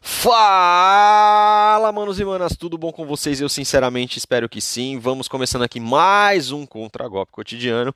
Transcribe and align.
Fala, 0.00 1.90
manos 1.92 2.18
e 2.18 2.24
manas, 2.24 2.56
tudo 2.56 2.78
bom 2.78 2.92
com 2.92 3.04
vocês? 3.04 3.40
Eu 3.40 3.48
sinceramente 3.48 4.18
espero 4.18 4.48
que 4.48 4.60
sim. 4.60 4.98
Vamos 4.98 5.28
começando 5.28 5.62
aqui 5.62 5.78
mais 5.80 6.50
um 6.50 6.64
Contra-Golpe 6.64 7.32
Cotidiano. 7.32 7.94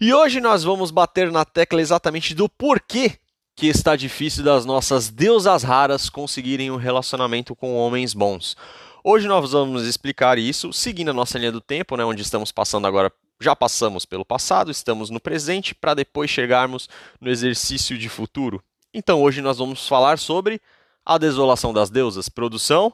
E 0.00 0.12
hoje 0.12 0.40
nós 0.40 0.62
vamos 0.64 0.90
bater 0.90 1.30
na 1.30 1.44
tecla 1.44 1.80
exatamente 1.80 2.34
do 2.34 2.48
porquê 2.48 3.18
que 3.56 3.66
está 3.66 3.96
difícil 3.96 4.42
das 4.42 4.64
nossas 4.64 5.08
deusas 5.08 5.62
raras 5.62 6.10
conseguirem 6.10 6.70
um 6.70 6.76
relacionamento 6.76 7.54
com 7.54 7.76
homens 7.76 8.14
bons. 8.14 8.56
Hoje 9.02 9.26
nós 9.26 9.52
vamos 9.52 9.86
explicar 9.86 10.38
isso 10.38 10.72
seguindo 10.72 11.10
a 11.10 11.14
nossa 11.14 11.38
linha 11.38 11.52
do 11.52 11.60
tempo, 11.60 11.96
né, 11.96 12.04
onde 12.04 12.22
estamos 12.22 12.52
passando 12.52 12.86
agora 12.86 13.12
já 13.40 13.56
passamos 13.56 14.04
pelo 14.04 14.24
passado, 14.24 14.70
estamos 14.70 15.08
no 15.08 15.18
presente 15.18 15.74
para 15.74 15.94
depois 15.94 16.28
chegarmos 16.28 16.88
no 17.20 17.30
exercício 17.30 17.96
de 17.96 18.08
futuro. 18.08 18.62
Então 18.92 19.22
hoje 19.22 19.40
nós 19.40 19.58
vamos 19.58 19.88
falar 19.88 20.18
sobre 20.18 20.60
a 21.04 21.18
Desolação 21.18 21.72
das 21.72 21.90
Deusas. 21.90 22.28
Produção, 22.28 22.92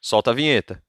solta 0.00 0.30
a 0.30 0.34
vinheta. 0.34 0.82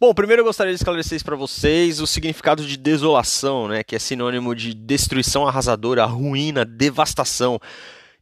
Bom, 0.00 0.12
primeiro 0.12 0.42
eu 0.42 0.44
gostaria 0.44 0.72
de 0.72 0.76
esclarecer 0.76 1.24
para 1.24 1.34
vocês 1.34 1.98
o 1.98 2.06
significado 2.06 2.66
de 2.66 2.76
desolação, 2.76 3.68
né, 3.68 3.82
que 3.82 3.96
é 3.96 3.98
sinônimo 3.98 4.54
de 4.54 4.74
destruição 4.74 5.48
arrasadora, 5.48 6.04
ruína, 6.04 6.62
devastação, 6.62 7.58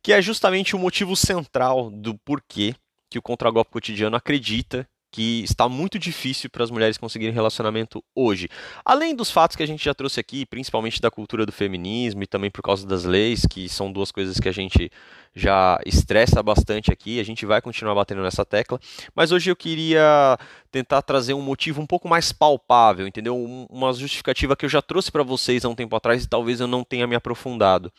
que 0.00 0.12
é 0.12 0.22
justamente 0.22 0.76
o 0.76 0.78
motivo 0.78 1.16
central 1.16 1.90
do 1.90 2.16
porquê 2.18 2.76
que 3.12 3.18
o 3.18 3.22
contragolpe 3.22 3.70
cotidiano 3.70 4.16
acredita 4.16 4.88
que 5.14 5.42
está 5.44 5.68
muito 5.68 5.98
difícil 5.98 6.48
para 6.48 6.64
as 6.64 6.70
mulheres 6.70 6.96
conseguirem 6.96 7.34
relacionamento 7.34 8.02
hoje. 8.16 8.48
Além 8.82 9.14
dos 9.14 9.30
fatos 9.30 9.54
que 9.54 9.62
a 9.62 9.66
gente 9.66 9.84
já 9.84 9.92
trouxe 9.92 10.18
aqui, 10.18 10.46
principalmente 10.46 11.02
da 11.02 11.10
cultura 11.10 11.44
do 11.44 11.52
feminismo 11.52 12.22
e 12.22 12.26
também 12.26 12.50
por 12.50 12.62
causa 12.62 12.86
das 12.86 13.04
leis, 13.04 13.44
que 13.44 13.68
são 13.68 13.92
duas 13.92 14.10
coisas 14.10 14.40
que 14.40 14.48
a 14.48 14.52
gente 14.52 14.90
já 15.34 15.78
estressa 15.84 16.42
bastante 16.42 16.90
aqui, 16.90 17.20
a 17.20 17.22
gente 17.22 17.44
vai 17.44 17.60
continuar 17.60 17.94
batendo 17.94 18.22
nessa 18.22 18.42
tecla, 18.42 18.80
mas 19.14 19.32
hoje 19.32 19.50
eu 19.50 19.56
queria 19.56 20.38
tentar 20.70 21.02
trazer 21.02 21.34
um 21.34 21.42
motivo 21.42 21.82
um 21.82 21.86
pouco 21.86 22.08
mais 22.08 22.32
palpável, 22.32 23.06
entendeu? 23.06 23.36
Uma 23.70 23.92
justificativa 23.92 24.56
que 24.56 24.64
eu 24.64 24.70
já 24.70 24.80
trouxe 24.80 25.12
para 25.12 25.22
vocês 25.22 25.62
há 25.62 25.68
um 25.68 25.74
tempo 25.74 25.94
atrás 25.94 26.24
e 26.24 26.28
talvez 26.28 26.58
eu 26.58 26.66
não 26.66 26.82
tenha 26.82 27.06
me 27.06 27.14
aprofundado, 27.14 27.92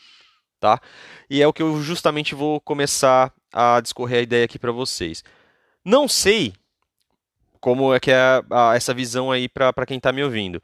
tá? 0.64 0.80
E 1.30 1.42
é 1.42 1.48
o 1.48 1.52
que 1.52 1.62
eu 1.62 1.82
justamente 1.82 2.34
vou 2.34 2.62
começar 2.62 3.34
a 3.52 3.82
discorrer 3.82 4.20
a 4.20 4.22
ideia 4.22 4.46
aqui 4.46 4.58
para 4.58 4.72
vocês. 4.72 5.22
Não 5.84 6.08
sei 6.08 6.54
como 7.60 7.94
é 7.94 8.00
que 8.00 8.12
é 8.12 8.42
a, 8.50 8.74
essa 8.74 8.94
visão 8.94 9.30
aí 9.30 9.50
para 9.50 9.86
quem 9.86 9.98
está 9.98 10.14
me 10.14 10.24
ouvindo. 10.24 10.64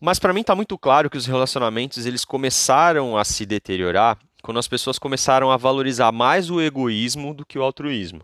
Mas 0.00 0.18
para 0.18 0.32
mim 0.32 0.40
está 0.40 0.56
muito 0.56 0.76
claro 0.76 1.08
que 1.08 1.16
os 1.16 1.26
relacionamentos 1.26 2.04
eles 2.04 2.24
começaram 2.24 3.16
a 3.16 3.24
se 3.24 3.46
deteriorar 3.46 4.18
quando 4.42 4.58
as 4.58 4.66
pessoas 4.66 4.98
começaram 4.98 5.52
a 5.52 5.56
valorizar 5.56 6.10
mais 6.10 6.50
o 6.50 6.60
egoísmo 6.60 7.32
do 7.32 7.46
que 7.46 7.58
o 7.58 7.62
altruísmo. 7.62 8.22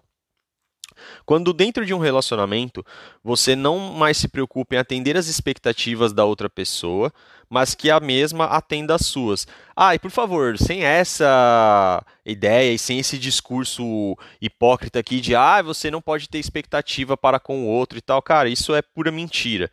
Quando 1.24 1.52
dentro 1.52 1.86
de 1.86 1.94
um 1.94 1.98
relacionamento 1.98 2.84
você 3.22 3.54
não 3.54 3.78
mais 3.92 4.16
se 4.16 4.26
preocupa 4.26 4.74
em 4.74 4.78
atender 4.78 5.16
as 5.16 5.28
expectativas 5.28 6.12
da 6.12 6.24
outra 6.24 6.50
pessoa, 6.50 7.12
mas 7.54 7.72
que 7.72 7.88
a 7.88 8.00
mesma 8.00 8.46
atenda 8.46 8.96
às 8.96 9.06
suas. 9.06 9.46
Ah, 9.76 9.94
e 9.94 9.98
por 10.00 10.10
favor, 10.10 10.58
sem 10.58 10.82
essa 10.82 12.04
ideia 12.26 12.74
e 12.74 12.78
sem 12.80 12.98
esse 12.98 13.16
discurso 13.16 14.16
hipócrita 14.40 14.98
aqui 14.98 15.20
de 15.20 15.36
ah, 15.36 15.62
você 15.62 15.88
não 15.88 16.02
pode 16.02 16.28
ter 16.28 16.40
expectativa 16.40 17.16
para 17.16 17.38
com 17.38 17.62
o 17.62 17.68
outro 17.68 17.96
e 17.96 18.00
tal, 18.00 18.20
cara, 18.20 18.48
isso 18.48 18.74
é 18.74 18.82
pura 18.82 19.12
mentira, 19.12 19.70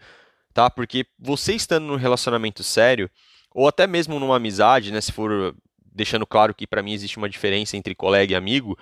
tá? 0.53 0.69
Porque 0.69 1.07
você 1.17 1.55
estando 1.55 1.87
num 1.87 1.95
relacionamento 1.95 2.63
sério, 2.63 3.09
ou 3.51 3.67
até 3.67 3.87
mesmo 3.87 4.19
numa 4.19 4.35
amizade, 4.35 4.91
né, 4.91 5.01
se 5.01 5.11
for 5.11 5.55
deixando 5.91 6.27
claro 6.27 6.53
que 6.53 6.67
para 6.67 6.83
mim 6.83 6.93
existe 6.93 7.17
uma 7.17 7.27
diferença 7.27 7.75
entre 7.75 7.95
colega 7.95 8.33
e 8.33 8.35
amigo, 8.35 8.77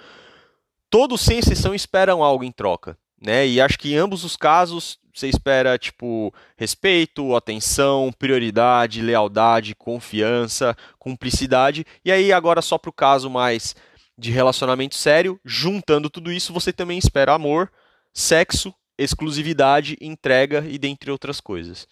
todos 0.89 1.21
sem 1.21 1.39
exceção 1.39 1.73
esperam 1.73 2.21
algo 2.21 2.43
em 2.43 2.51
troca, 2.51 2.97
né? 3.21 3.47
E 3.47 3.61
acho 3.61 3.79
que 3.79 3.93
em 3.93 3.95
ambos 3.95 4.25
os 4.25 4.35
casos 4.35 4.99
você 5.19 5.27
espera 5.27 5.77
tipo 5.77 6.33
respeito, 6.57 7.35
atenção, 7.35 8.11
prioridade, 8.17 9.01
lealdade, 9.01 9.75
confiança, 9.75 10.75
cumplicidade. 10.97 11.85
E 12.03 12.11
aí 12.11 12.31
agora 12.31 12.61
só 12.61 12.77
para 12.77 12.89
o 12.89 12.93
caso 12.93 13.29
mais 13.29 13.75
de 14.17 14.31
relacionamento 14.31 14.95
sério, 14.95 15.39
juntando 15.45 16.09
tudo 16.09 16.31
isso, 16.31 16.53
você 16.53 16.73
também 16.73 16.97
espera 16.97 17.33
amor, 17.33 17.71
sexo, 18.13 18.73
exclusividade, 18.97 19.97
entrega 20.01 20.65
e 20.67 20.77
dentre 20.77 21.09
outras 21.09 21.39
coisas. 21.39 21.87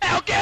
É 0.00 0.16
o 0.16 0.22
quê? 0.22 0.32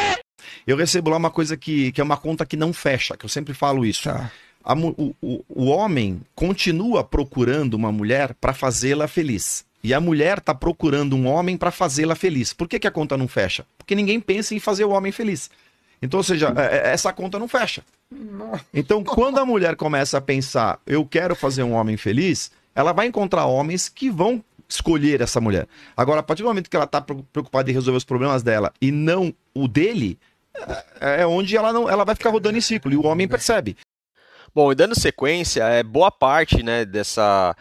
Eu 0.66 0.76
recebo 0.76 1.10
lá 1.10 1.16
uma 1.16 1.30
coisa 1.30 1.56
que, 1.56 1.92
que 1.92 2.00
é 2.00 2.04
uma 2.04 2.16
conta 2.16 2.44
que 2.44 2.56
não 2.56 2.72
fecha, 2.72 3.16
que 3.16 3.24
eu 3.24 3.28
sempre 3.28 3.54
falo 3.54 3.84
isso. 3.84 4.04
Tá 4.04 4.30
a, 4.68 4.74
o, 4.74 5.16
o, 5.22 5.44
o 5.48 5.64
homem 5.66 6.20
continua 6.34 7.02
procurando 7.02 7.74
uma 7.74 7.90
mulher 7.90 8.34
para 8.34 8.52
fazê-la 8.52 9.08
feliz. 9.08 9.64
E 9.82 9.94
a 9.94 10.00
mulher 10.00 10.38
está 10.38 10.54
procurando 10.54 11.14
um 11.14 11.26
homem 11.26 11.56
para 11.56 11.70
fazê-la 11.70 12.14
feliz. 12.14 12.52
Por 12.52 12.68
que, 12.68 12.78
que 12.78 12.86
a 12.86 12.90
conta 12.90 13.16
não 13.16 13.28
fecha? 13.28 13.64
Porque 13.76 13.94
ninguém 13.94 14.20
pensa 14.20 14.54
em 14.54 14.58
fazer 14.58 14.84
o 14.84 14.90
homem 14.90 15.12
feliz. 15.12 15.50
Então, 16.00 16.18
ou 16.18 16.24
seja, 16.24 16.52
é, 16.56 16.76
é, 16.76 16.92
essa 16.92 17.12
conta 17.12 17.38
não 17.38 17.48
fecha. 17.48 17.82
Então, 18.72 19.02
quando 19.04 19.38
a 19.38 19.46
mulher 19.46 19.76
começa 19.76 20.18
a 20.18 20.20
pensar, 20.20 20.80
eu 20.86 21.04
quero 21.04 21.34
fazer 21.34 21.62
um 21.62 21.72
homem 21.72 21.96
feliz, 21.96 22.50
ela 22.74 22.92
vai 22.92 23.06
encontrar 23.06 23.46
homens 23.46 23.88
que 23.88 24.10
vão 24.10 24.42
escolher 24.68 25.20
essa 25.20 25.40
mulher. 25.40 25.66
Agora, 25.96 26.20
a 26.20 26.22
partir 26.22 26.42
do 26.42 26.48
momento 26.48 26.70
que 26.70 26.76
ela 26.76 26.84
está 26.84 27.00
preocupada 27.00 27.70
em 27.70 27.74
resolver 27.74 27.96
os 27.96 28.04
problemas 28.04 28.42
dela 28.42 28.72
e 28.80 28.92
não 28.92 29.34
o 29.54 29.66
dele, 29.66 30.18
é, 31.00 31.22
é 31.22 31.26
onde 31.26 31.56
ela 31.56 31.72
não, 31.72 31.88
ela 31.88 32.04
vai 32.04 32.14
ficar 32.14 32.30
rodando 32.30 32.58
em 32.58 32.60
ciclo. 32.60 32.92
E 32.92 32.96
o 32.96 33.06
homem 33.06 33.26
percebe. 33.26 33.76
Bom, 34.54 34.72
e 34.72 34.74
dando 34.74 34.98
sequência, 34.98 35.64
é, 35.64 35.82
boa 35.82 36.10
parte 36.10 36.62
né, 36.62 36.84
dessa, 36.84 37.54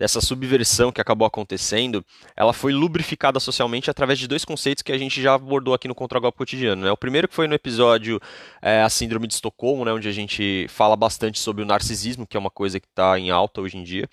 dessa 0.00 0.18
subversão 0.18 0.90
que 0.90 0.98
acabou 0.98 1.26
acontecendo, 1.26 2.02
ela 2.34 2.54
foi 2.54 2.72
lubrificada 2.72 3.38
socialmente 3.38 3.90
através 3.90 4.18
de 4.18 4.26
dois 4.26 4.46
conceitos 4.46 4.82
que 4.82 4.90
a 4.90 4.96
gente 4.96 5.20
já 5.20 5.34
abordou 5.34 5.74
aqui 5.74 5.86
no 5.86 5.94
Contragolpe 5.94 6.38
Cotidiano. 6.38 6.86
Né? 6.86 6.90
O 6.90 6.96
primeiro 6.96 7.28
que 7.28 7.34
foi 7.34 7.46
no 7.46 7.54
episódio 7.54 8.18
é, 8.62 8.80
A 8.80 8.88
Síndrome 8.88 9.26
de 9.26 9.34
Estocolmo, 9.34 9.84
né, 9.84 9.92
onde 9.92 10.08
a 10.08 10.12
gente 10.12 10.66
fala 10.70 10.96
bastante 10.96 11.38
sobre 11.38 11.62
o 11.62 11.66
narcisismo, 11.66 12.26
que 12.26 12.34
é 12.34 12.40
uma 12.40 12.48
coisa 12.48 12.80
que 12.80 12.86
está 12.86 13.18
em 13.18 13.30
alta 13.30 13.60
hoje 13.60 13.76
em 13.76 13.82
dia. 13.82 14.08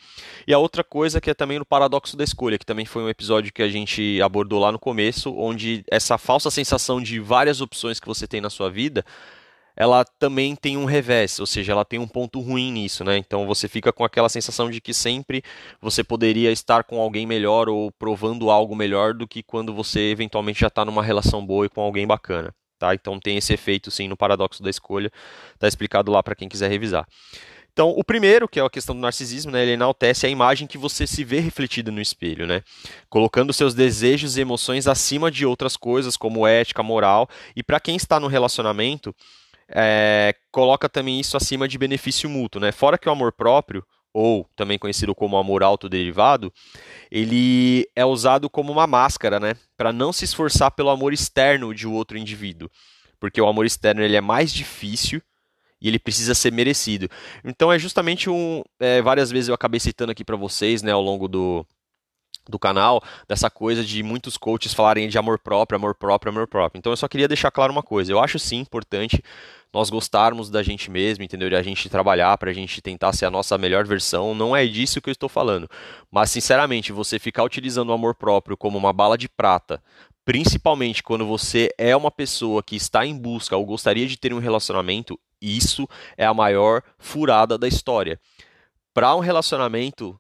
E 0.46 0.54
a 0.54 0.58
outra 0.60 0.84
coisa 0.84 1.22
que 1.22 1.30
é 1.30 1.34
também 1.34 1.58
no 1.58 1.66
Paradoxo 1.66 2.18
da 2.18 2.24
Escolha, 2.26 2.58
que 2.58 2.66
também 2.66 2.86
foi 2.86 3.04
um 3.04 3.10
episódio 3.10 3.54
que 3.54 3.64
a 3.64 3.70
gente 3.70 4.22
abordou 4.22 4.60
lá 4.60 4.74
no 4.74 4.80
começo, 4.80 5.34
onde 5.38 5.86
essa 5.90 6.18
falsa 6.18 6.52
sensação 6.52 7.02
de 7.02 7.18
várias 7.18 7.62
opções 7.62 7.98
que 7.98 8.08
você 8.08 8.28
tem 8.28 8.42
na 8.42 8.50
sua 8.50 8.70
vida 8.70 9.06
ela 9.78 10.04
também 10.18 10.56
tem 10.56 10.76
um 10.76 10.86
revés, 10.86 11.40
ou 11.40 11.46
seja, 11.46 11.72
ela 11.72 11.86
tem 11.86 12.00
um 12.00 12.08
ponto 12.08 12.40
ruim 12.40 12.72
nisso, 12.72 13.04
né? 13.04 13.16
Então 13.16 13.46
você 13.46 13.68
fica 13.68 13.94
com 13.94 14.04
aquela 14.04 14.28
sensação 14.28 14.72
de 14.72 14.82
que 14.82 14.92
sempre 14.92 15.44
você 15.80 16.04
poderia 16.04 16.52
estar 16.52 16.84
com 16.84 17.00
alguém 17.00 17.28
melhor 17.28 17.70
ou 17.70 17.92
provando 17.92 18.50
algo 18.50 18.76
melhor 18.76 19.14
do 19.14 19.28
que 19.28 19.44
quando 19.44 19.76
você 19.76 20.10
eventualmente 20.10 20.60
já 20.60 20.68
está 20.68 20.84
numa 20.84 21.04
relação 21.04 21.46
boa 21.46 21.68
e 21.68 21.70
com 21.70 21.82
alguém 21.82 22.08
bacana. 22.08 22.52
Tá? 22.80 22.96
Então 22.96 23.20
tem 23.20 23.38
esse 23.38 23.54
efeito 23.54 23.92
sim 23.92 24.08
no 24.08 24.18
paradoxo 24.18 24.64
da 24.64 24.70
escolha, 24.70 25.12
está 25.54 25.68
explicado 25.68 26.12
lá 26.12 26.24
para 26.24 26.36
quem 26.36 26.50
quiser 26.50 26.70
revisar. 26.72 27.08
Então, 27.72 27.94
o 27.96 28.04
primeiro, 28.04 28.48
que 28.48 28.60
é 28.60 28.64
a 28.64 28.70
questão 28.72 28.96
do 28.96 29.02
narcisismo, 29.02 29.52
né, 29.52 29.62
ele 29.62 29.74
enaltece 29.74 30.26
a 30.26 30.30
imagem 30.30 30.66
que 30.66 30.80
você 30.80 31.06
se 31.06 31.24
vê 31.24 31.40
refletida 31.40 31.92
no 31.92 32.02
espelho, 32.02 32.48
né? 32.48 32.64
Colocando 33.08 33.54
seus 33.54 33.76
desejos 33.76 34.36
e 34.36 34.42
emoções 34.42 34.88
acima 34.88 35.30
de 35.30 35.46
outras 35.46 35.78
coisas, 35.78 36.18
como 36.18 36.48
ética, 36.48 36.82
moral. 36.82 37.30
E 37.56 37.62
para 37.62 37.80
quem 37.80 37.96
está 37.96 38.20
no 38.20 38.26
relacionamento, 38.26 39.14
é, 39.70 40.34
coloca 40.52 40.88
também 40.88 41.20
isso 41.20 41.36
acima 41.36 41.68
de 41.68 41.78
benefício 41.78 42.30
mútuo, 42.30 42.62
né? 42.62 42.72
Fora 42.72 42.98
que 42.98 43.10
o 43.10 43.12
amor 43.12 43.34
próprio, 43.34 43.86
ou 44.14 44.50
também 44.56 44.80
conhecido 44.80 45.14
como 45.14 45.38
amor 45.38 45.62
autoderivado, 45.62 46.52
ele 47.12 47.88
é 47.96 48.06
usado 48.06 48.50
como 48.50 48.72
uma 48.72 48.88
máscara, 48.88 49.40
né? 49.40 49.54
Para 49.76 49.92
não 49.92 50.12
se 50.14 50.26
esforçar 50.26 50.72
pelo 50.72 50.90
amor 50.90 51.14
externo 51.14 51.74
de 51.74 51.88
outro 51.88 52.18
indivíduo. 52.18 52.70
Porque 53.20 53.42
o 53.42 53.48
amor 53.48 53.66
externo 53.66 54.02
ele 54.02 54.16
é 54.16 54.22
mais 54.22 54.54
difícil 54.54 55.22
e 55.82 55.88
ele 55.88 56.00
precisa 56.00 56.34
ser 56.34 56.52
merecido. 56.52 57.10
Então 57.44 57.72
é 57.72 57.78
justamente 57.78 58.30
um. 58.30 58.64
É, 58.80 59.02
várias 59.02 59.30
vezes 59.30 59.50
eu 59.50 59.56
acabei 59.56 59.80
citando 59.80 60.12
aqui 60.12 60.24
para 60.24 60.36
vocês, 60.36 60.82
né, 60.82 60.92
ao 60.92 61.02
longo 61.02 61.28
do, 61.28 61.66
do 62.50 62.60
canal, 62.60 63.02
dessa 63.28 63.50
coisa 63.50 63.84
de 63.84 64.02
muitos 64.04 64.38
coaches 64.38 64.74
falarem 64.74 65.08
de 65.08 65.18
amor 65.18 65.40
próprio, 65.40 65.78
amor 65.78 65.96
próprio, 65.96 66.32
amor 66.32 66.48
próprio. 66.48 66.80
Então 66.80 66.92
eu 66.92 66.98
só 66.98 67.08
queria 67.08 67.28
deixar 67.28 67.52
claro 67.52 67.72
uma 67.72 67.84
coisa. 67.84 68.12
Eu 68.12 68.20
acho 68.20 68.40
sim 68.40 68.58
importante 68.58 69.24
nós 69.74 69.90
gostarmos 69.90 70.50
da 70.50 70.64
gente 70.64 70.90
mesmo, 70.90 71.24
entendeu? 71.24 71.50
E 71.50 71.56
a 71.56 71.62
gente 71.62 71.90
trabalhar 71.90 72.38
para 72.38 72.50
a 72.50 72.54
gente 72.54 72.82
tentar 72.82 73.14
ser 73.14 73.26
a 73.26 73.32
nossa 73.32 73.58
melhor 73.58 73.86
versão. 73.86 74.34
Não 74.34 74.56
é 74.56 74.66
disso 74.66 75.02
que 75.02 75.10
eu 75.10 75.12
estou 75.12 75.30
falando. 75.30 75.70
Mas, 76.12 76.32
sinceramente, 76.32 76.92
você 76.92 77.20
ficar 77.20 77.44
utilizando 77.44 77.90
o 77.90 77.94
amor 77.94 78.16
próprio 78.16 78.58
como 78.58 78.78
uma 78.78 78.94
bala 78.94 79.18
de 79.18 79.30
prata, 79.30 79.82
principalmente 80.26 81.04
quando 81.04 81.26
você 81.26 81.70
é 81.78 81.96
uma 81.96 82.12
pessoa 82.12 82.64
que 82.64 82.76
está 82.76 83.06
em 83.06 83.16
busca 83.16 83.56
ou 83.56 83.66
gostaria 83.66 84.08
de 84.08 84.18
ter 84.18 84.34
um 84.34 84.40
relacionamento, 84.40 85.20
isso 85.42 85.88
é 86.18 86.26
a 86.26 86.34
maior 86.34 86.82
furada 86.98 87.58
da 87.58 87.68
história. 87.68 88.20
Para 88.94 89.16
um 89.16 89.20
relacionamento 89.20 90.20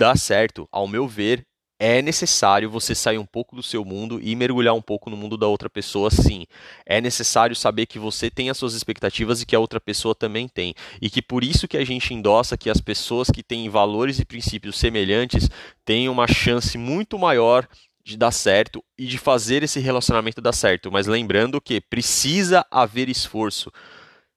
dar 0.00 0.16
certo, 0.16 0.66
ao 0.72 0.88
meu 0.88 1.06
ver, 1.06 1.46
é 1.78 2.00
necessário 2.00 2.70
você 2.70 2.94
sair 2.94 3.18
um 3.18 3.26
pouco 3.26 3.54
do 3.54 3.62
seu 3.62 3.84
mundo 3.84 4.18
e 4.22 4.34
mergulhar 4.34 4.74
um 4.74 4.80
pouco 4.80 5.10
no 5.10 5.16
mundo 5.16 5.36
da 5.36 5.46
outra 5.46 5.68
pessoa, 5.68 6.10
sim. 6.10 6.46
É 6.86 7.02
necessário 7.02 7.54
saber 7.54 7.84
que 7.84 7.98
você 7.98 8.30
tem 8.30 8.48
as 8.48 8.56
suas 8.56 8.72
expectativas 8.72 9.42
e 9.42 9.46
que 9.46 9.54
a 9.54 9.60
outra 9.60 9.78
pessoa 9.78 10.14
também 10.14 10.48
tem. 10.48 10.74
E 11.02 11.10
que 11.10 11.20
por 11.20 11.44
isso 11.44 11.68
que 11.68 11.76
a 11.76 11.84
gente 11.84 12.14
endossa 12.14 12.56
que 12.56 12.70
as 12.70 12.80
pessoas 12.80 13.28
que 13.28 13.42
têm 13.42 13.68
valores 13.68 14.18
e 14.18 14.24
princípios 14.24 14.78
semelhantes 14.78 15.50
têm 15.84 16.08
uma 16.08 16.26
chance 16.26 16.78
muito 16.78 17.18
maior 17.18 17.68
de 18.02 18.16
dar 18.16 18.32
certo 18.32 18.82
e 18.98 19.06
de 19.06 19.18
fazer 19.18 19.62
esse 19.62 19.80
relacionamento 19.80 20.40
dar 20.40 20.54
certo. 20.54 20.90
Mas 20.90 21.06
lembrando 21.06 21.60
que 21.60 21.78
precisa 21.78 22.64
haver 22.70 23.10
esforço. 23.10 23.70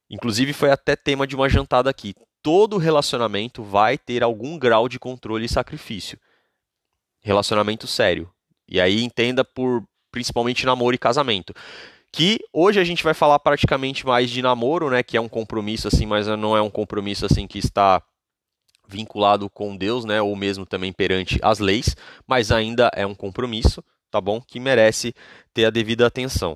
Inclusive 0.09 0.51
foi 0.51 0.71
até 0.71 0.93
tema 0.93 1.25
de 1.25 1.35
uma 1.37 1.47
jantada 1.47 1.89
aqui. 1.89 2.13
Todo 2.43 2.77
relacionamento 2.77 3.63
vai 3.63 3.97
ter 3.97 4.21
algum 4.21 4.59
grau 4.59 4.87
de 4.87 4.99
controle 4.99 5.45
e 5.45 5.49
sacrifício 5.49 6.19
relacionamento 7.23 7.87
sério. 7.87 8.29
E 8.67 8.79
aí 8.79 9.01
entenda 9.01 9.43
por 9.43 9.83
principalmente 10.11 10.65
namoro 10.65 10.93
e 10.93 10.99
casamento. 10.99 11.53
Que 12.11 12.37
hoje 12.51 12.79
a 12.79 12.83
gente 12.83 13.03
vai 13.03 13.15
falar 13.15 13.39
praticamente 13.39 14.05
mais 14.05 14.29
de 14.29 14.41
namoro, 14.41 14.91
né, 14.91 15.01
que 15.01 15.17
é 15.17 15.21
um 15.21 15.29
compromisso 15.29 15.87
assim, 15.87 16.05
mas 16.05 16.27
não 16.27 16.55
é 16.55 16.61
um 16.61 16.69
compromisso 16.69 17.25
assim 17.25 17.47
que 17.47 17.57
está 17.57 18.03
vinculado 18.87 19.49
com 19.49 19.75
Deus, 19.75 20.05
né, 20.05 20.21
ou 20.21 20.35
mesmo 20.35 20.65
também 20.65 20.93
perante 20.93 21.39
as 21.41 21.57
leis, 21.57 21.95
mas 22.27 22.51
ainda 22.51 22.91
é 22.93 23.07
um 23.07 23.15
compromisso, 23.15 23.83
tá 24.11 24.21
bom? 24.21 24.39
Que 24.39 24.59
merece 24.59 25.15
ter 25.53 25.65
a 25.65 25.71
devida 25.71 26.05
atenção. 26.05 26.55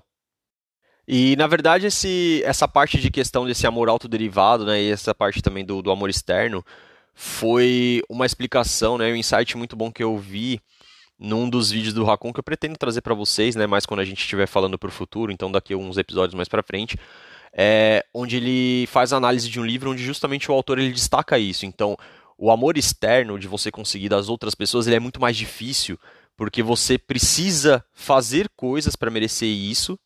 E 1.07 1.35
na 1.37 1.47
verdade 1.47 1.85
esse, 1.87 2.41
essa 2.43 2.67
parte 2.67 2.99
de 2.99 3.09
questão 3.09 3.45
desse 3.45 3.65
amor 3.65 3.87
autoderivado, 3.87 4.65
né, 4.65 4.81
e 4.81 4.91
essa 4.91 5.15
parte 5.15 5.41
também 5.41 5.63
do, 5.63 5.81
do 5.81 5.89
amor 5.89 6.09
externo, 6.09 6.65
foi 7.13 8.01
uma 8.09 8.25
explicação, 8.25 8.97
né, 8.97 9.11
um 9.11 9.15
insight 9.15 9.55
muito 9.55 9.75
bom 9.75 9.91
que 9.91 10.03
eu 10.03 10.17
vi 10.17 10.59
num 11.17 11.49
dos 11.49 11.71
vídeos 11.71 11.93
do 11.93 12.03
Racon 12.03 12.33
que 12.33 12.39
eu 12.39 12.43
pretendo 12.43 12.77
trazer 12.77 13.01
para 13.01 13.15
vocês, 13.15 13.55
né, 13.55 13.65
mais 13.65 13.85
quando 13.85 14.01
a 14.01 14.05
gente 14.05 14.19
estiver 14.19 14.47
falando 14.47 14.77
para 14.77 14.89
o 14.89 14.91
futuro, 14.91 15.31
então 15.31 15.51
daqui 15.51 15.73
a 15.73 15.77
uns 15.77 15.97
episódios 15.97 16.35
mais 16.35 16.49
para 16.49 16.61
frente, 16.61 16.97
é, 17.53 18.05
onde 18.13 18.35
ele 18.35 18.85
faz 18.87 19.13
análise 19.13 19.49
de 19.49 19.59
um 19.59 19.65
livro 19.65 19.91
onde 19.91 20.03
justamente 20.03 20.51
o 20.51 20.53
autor 20.53 20.77
ele 20.77 20.91
destaca 20.91 21.39
isso. 21.39 21.65
Então, 21.65 21.97
o 22.37 22.51
amor 22.51 22.77
externo 22.77 23.39
de 23.39 23.47
você 23.47 23.71
conseguir 23.71 24.09
das 24.09 24.29
outras 24.29 24.53
pessoas, 24.53 24.85
ele 24.85 24.95
é 24.95 24.99
muito 24.99 25.19
mais 25.19 25.35
difícil, 25.35 25.97
porque 26.35 26.61
você 26.61 26.99
precisa 26.99 27.83
fazer 27.93 28.47
coisas 28.55 28.95
para 28.95 29.09
merecer 29.09 29.49
isso, 29.49 29.97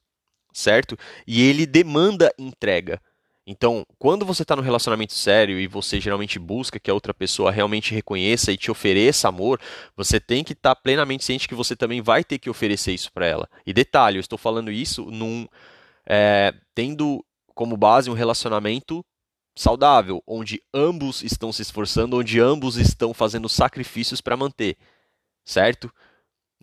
certo? 0.52 0.98
E 1.26 1.42
ele 1.42 1.66
demanda 1.66 2.34
entrega. 2.38 3.02
Então, 3.46 3.86
quando 3.98 4.26
você 4.26 4.44
está 4.44 4.56
no 4.56 4.62
relacionamento 4.62 5.14
sério 5.14 5.60
e 5.60 5.68
você 5.68 6.00
geralmente 6.00 6.38
busca 6.38 6.80
que 6.80 6.92
a 6.92 6.94
outra 6.94 7.14
pessoa 7.14 7.52
realmente 7.52 7.94
reconheça 7.94 8.52
e 8.52 8.58
te 8.58 8.70
ofereça 8.70 9.28
amor, 9.28 9.60
você 9.96 10.20
tem 10.20 10.44
que 10.44 10.54
estar 10.54 10.76
tá 10.76 10.82
plenamente 10.82 11.26
ciente 11.26 11.48
que 11.48 11.56
você 11.56 11.76
também 11.76 12.02
vai 12.02 12.24
ter 12.24 12.38
que 12.38 12.50
oferecer 12.50 12.94
isso 12.94 13.12
para 13.12 13.26
ela. 13.26 13.50
E 13.66 13.74
detalhe, 13.74 14.18
eu 14.18 14.22
estou 14.22 14.38
falando 14.38 14.72
isso 14.72 15.06
num 15.10 15.48
é, 16.08 16.54
tendo 16.76 17.26
como 17.56 17.76
base 17.76 18.10
um 18.10 18.14
relacionamento 18.14 19.04
saudável, 19.56 20.24
onde 20.26 20.62
ambos 20.74 21.24
estão 21.24 21.52
se 21.52 21.62
esforçando, 21.62 22.18
onde 22.18 22.40
ambos 22.40 22.78
estão 22.78 23.14
fazendo 23.14 23.50
sacrifícios 23.50 24.22
para 24.22 24.38
manter, 24.38 24.78
certo? 25.44 25.92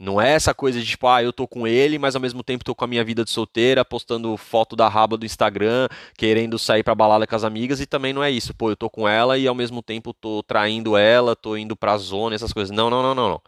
Não 0.01 0.21
é 0.21 0.31
essa 0.31 0.55
coisa 0.55 0.79
de 0.79 0.87
tipo, 0.87 1.09
ah, 1.09 1.21
eu 1.25 1.33
tô 1.33 1.49
com 1.49 1.67
ele, 1.67 1.99
mas 1.99 2.15
ao 2.15 2.21
mesmo 2.21 2.45
tempo 2.45 2.65
tô 2.65 2.73
com 2.73 2.85
a 2.85 2.87
minha 2.89 3.03
vida 3.03 3.25
de 3.25 3.31
solteira, 3.31 3.85
postando 3.85 4.37
foto 4.37 4.77
da 4.77 4.89
raba 4.89 5.17
do 5.17 5.27
Instagram, 5.27 5.89
querendo 6.17 6.57
sair 6.57 6.85
pra 6.85 6.95
balada 6.95 7.27
com 7.27 7.35
as 7.35 7.43
amigas, 7.43 7.81
e 7.81 7.87
também 7.87 8.13
não 8.13 8.23
é 8.23 8.31
isso. 8.31 8.55
Pô, 8.55 8.71
eu 8.71 8.77
tô 8.77 8.89
com 8.89 9.09
ela 9.09 9.37
e 9.37 9.49
ao 9.49 9.57
mesmo 9.57 9.83
tempo 9.83 10.15
tô 10.15 10.41
traindo 10.45 10.97
ela, 10.97 11.35
tô 11.35 11.57
indo 11.57 11.75
pra 11.75 11.99
zona, 11.99 12.37
essas 12.37 12.53
coisas. 12.53 12.75
Não, 12.75 12.89
não, 12.89 13.03
não, 13.03 13.13
não, 13.13 13.29
não. 13.31 13.43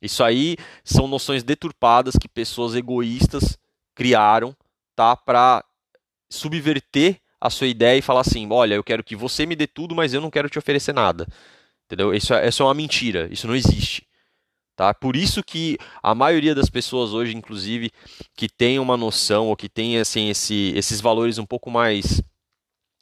Isso 0.00 0.22
aí 0.22 0.56
são 0.84 1.08
noções 1.08 1.42
deturpadas 1.42 2.14
que 2.16 2.28
pessoas 2.28 2.76
egoístas 2.76 3.58
criaram, 3.94 4.56
tá? 4.94 5.16
Pra 5.16 5.64
subverter 6.30 7.20
a 7.40 7.50
sua 7.50 7.66
ideia 7.66 7.98
e 7.98 8.02
falar 8.02 8.20
assim: 8.20 8.46
olha, 8.52 8.74
eu 8.74 8.84
quero 8.84 9.02
que 9.02 9.16
você 9.16 9.44
me 9.44 9.56
dê 9.56 9.66
tudo, 9.66 9.94
mas 9.94 10.14
eu 10.14 10.20
não 10.20 10.30
quero 10.30 10.48
te 10.48 10.58
oferecer 10.58 10.92
nada. 10.92 11.26
Entendeu? 11.86 12.14
Isso 12.14 12.32
é, 12.32 12.48
isso 12.48 12.62
é 12.62 12.66
uma 12.66 12.74
mentira, 12.74 13.28
isso 13.32 13.48
não 13.48 13.56
existe. 13.56 14.06
Tá? 14.76 14.94
Por 14.94 15.14
isso 15.14 15.42
que 15.42 15.76
a 16.02 16.14
maioria 16.14 16.54
das 16.54 16.70
pessoas 16.70 17.12
hoje, 17.12 17.36
inclusive, 17.36 17.90
que 18.34 18.48
tem 18.48 18.78
uma 18.78 18.96
noção 18.96 19.48
ou 19.48 19.56
que 19.56 19.68
tem 19.68 19.98
assim, 19.98 20.30
esse, 20.30 20.72
esses 20.74 21.00
valores 21.00 21.38
um 21.38 21.46
pouco 21.46 21.70
mais 21.70 22.22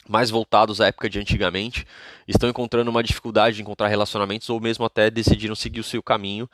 mais 0.09 0.31
voltados 0.31 0.81
à 0.81 0.87
época 0.87 1.09
de 1.11 1.19
antigamente, 1.19 1.87
estão 2.27 2.49
encontrando 2.49 2.91
uma 2.91 3.03
dificuldade 3.03 3.57
de 3.57 3.63
encontrar 3.63 3.89
relacionamentos 3.89 4.49
ou 4.49 4.59
mesmo 4.59 4.85
até 4.87 5.11
decidiram 5.11 5.55
seguir 5.55 5.81
o 5.81 5.85
seu 5.85 6.03
caminho 6.03 6.49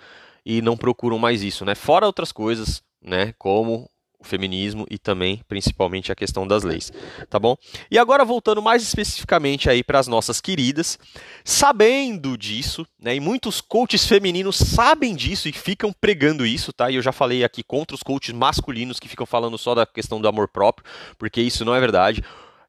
e 0.45 0.61
não 0.61 0.77
procuram 0.77 1.19
mais 1.19 1.41
isso, 1.41 1.65
né? 1.65 1.75
Fora 1.77 2.05
outras 2.05 2.33
coisas, 2.33 2.83
né, 3.01 3.33
como 3.39 3.89
feminismo 4.25 4.87
e 4.91 4.99
também, 4.99 5.41
principalmente, 5.49 6.11
a 6.11 6.15
questão 6.15 6.47
das 6.47 6.62
leis, 6.62 6.93
tá 7.29 7.38
bom? 7.38 7.56
E 7.91 7.99
agora 7.99 8.25
voltando 8.25 8.62
mais 8.62 8.82
especificamente 8.82 9.69
aí 9.71 9.82
para 9.82 9.99
as 9.99 10.06
nossas 10.06 10.41
queridas, 10.41 10.99
sabendo 11.44 12.37
disso, 12.37 12.87
né? 13.00 13.15
E 13.15 13.21
muitos 13.21 13.61
coaches 13.61 14.06
femininos 14.06 14.56
sabem 14.56 15.15
disso 15.15 15.49
e 15.49 15.53
ficam 15.53 15.93
pregando 15.93 16.47
isso, 16.47 16.73
tá? 16.73 16.91
E 16.91 16.97
eu 16.97 17.03
já 17.03 17.12
falei 17.12 17.44
aqui 17.44 17.62
contra 17.62 17.94
os 17.94 18.03
coaches 18.03 18.35
masculinos 18.35 18.99
que 18.99 19.09
ficam 19.09 19.26
falando 19.26 19.59
só 19.59 19.75
da 19.75 19.87
questão 19.87 20.21
do 20.21 20.29
amor 20.29 20.49
próprio, 20.49 20.87
porque 21.19 21.41
isso 21.41 21.65
não 21.65 21.75
é 21.75 21.81
verdade. 21.81 22.23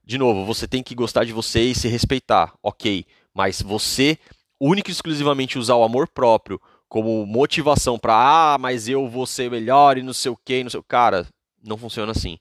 De 0.04 0.18
novo, 0.18 0.46
você 0.46 0.68
tem 0.68 0.84
que 0.84 0.94
gostar 0.94 1.26
de 1.26 1.34
você 1.34 1.62
e 1.62 1.76
se 1.76 1.88
respeitar, 1.88 2.54
ok? 2.62 3.06
Mas 3.34 3.62
você 3.62 4.18
única 4.60 4.90
e 4.90 4.94
exclusivamente 4.94 5.58
usar 5.58 5.76
o 5.76 5.84
amor 5.84 6.08
próprio 6.08 6.62
como 6.88 7.26
motivação 7.26 7.98
para 7.98 8.14
ah, 8.54 8.58
mas 8.58 8.88
eu 8.88 9.08
vou 9.10 9.26
ser 9.26 9.50
melhor 9.50 9.98
e 9.98 10.04
não 10.04 10.14
sei 10.14 10.32
o 10.32 10.38
que, 10.38 10.64
não 10.64 10.70
sei 10.70 10.80
o 10.80 10.84
cara, 10.84 11.28
não 11.66 11.78
funciona 11.78 12.12
assim. 12.12 12.38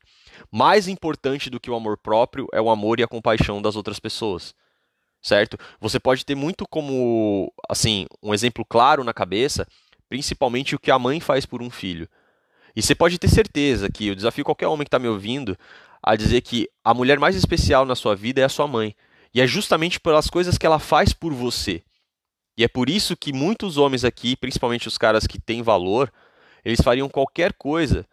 Mais 0.51 0.87
importante 0.87 1.51
do 1.51 1.59
que 1.59 1.71
o 1.71 1.75
amor 1.75 1.97
próprio 1.97 2.47
é 2.53 2.61
o 2.61 2.71
amor 2.71 3.01
e 3.01 3.03
a 3.03 3.09
compaixão 3.09 3.61
das 3.61 3.77
outras 3.77 3.99
pessoas. 3.99 4.55
Certo? 5.23 5.59
Você 5.81 5.99
pode 5.99 6.25
ter 6.25 6.35
muito 6.35 6.67
como, 6.69 7.53
assim, 7.69 8.07
um 8.23 8.35
exemplo 8.35 8.65
claro 8.65 9.03
na 9.03 9.15
cabeça, 9.15 9.67
principalmente 10.09 10.75
o 10.75 10.79
que 10.79 10.91
a 10.91 10.99
mãe 10.99 11.19
faz 11.19 11.47
por 11.47 11.63
um 11.63 11.71
filho. 11.71 12.09
E 12.77 12.83
você 12.83 12.95
pode 12.95 13.19
ter 13.19 13.29
certeza 13.29 13.89
que 13.89 14.09
eu 14.09 14.15
desafio 14.15 14.45
qualquer 14.45 14.67
homem 14.67 14.85
que 14.85 14.89
está 14.89 14.99
me 14.99 15.09
ouvindo 15.09 15.57
a 16.03 16.15
dizer 16.15 16.43
que 16.43 16.69
a 16.85 16.93
mulher 16.93 17.19
mais 17.19 17.35
especial 17.37 17.87
na 17.87 17.95
sua 17.95 18.15
vida 18.15 18.41
é 18.41 18.45
a 18.45 18.49
sua 18.49 18.69
mãe. 18.69 18.95
E 19.33 19.41
é 19.41 19.47
justamente 19.47 19.99
pelas 19.99 20.29
coisas 20.29 20.59
que 20.59 20.67
ela 20.67 20.79
faz 20.79 21.13
por 21.13 21.33
você. 21.33 21.83
E 22.57 22.63
é 22.63 22.69
por 22.69 22.91
isso 22.91 23.17
que 23.17 23.33
muitos 23.33 23.79
homens 23.79 24.05
aqui, 24.05 24.37
principalmente 24.37 24.87
os 24.87 24.99
caras 24.99 25.27
que 25.27 25.41
têm 25.41 25.63
valor, 25.63 26.13
eles 26.65 26.81
fariam 26.81 27.09
qualquer 27.09 27.53
coisa 27.55 28.07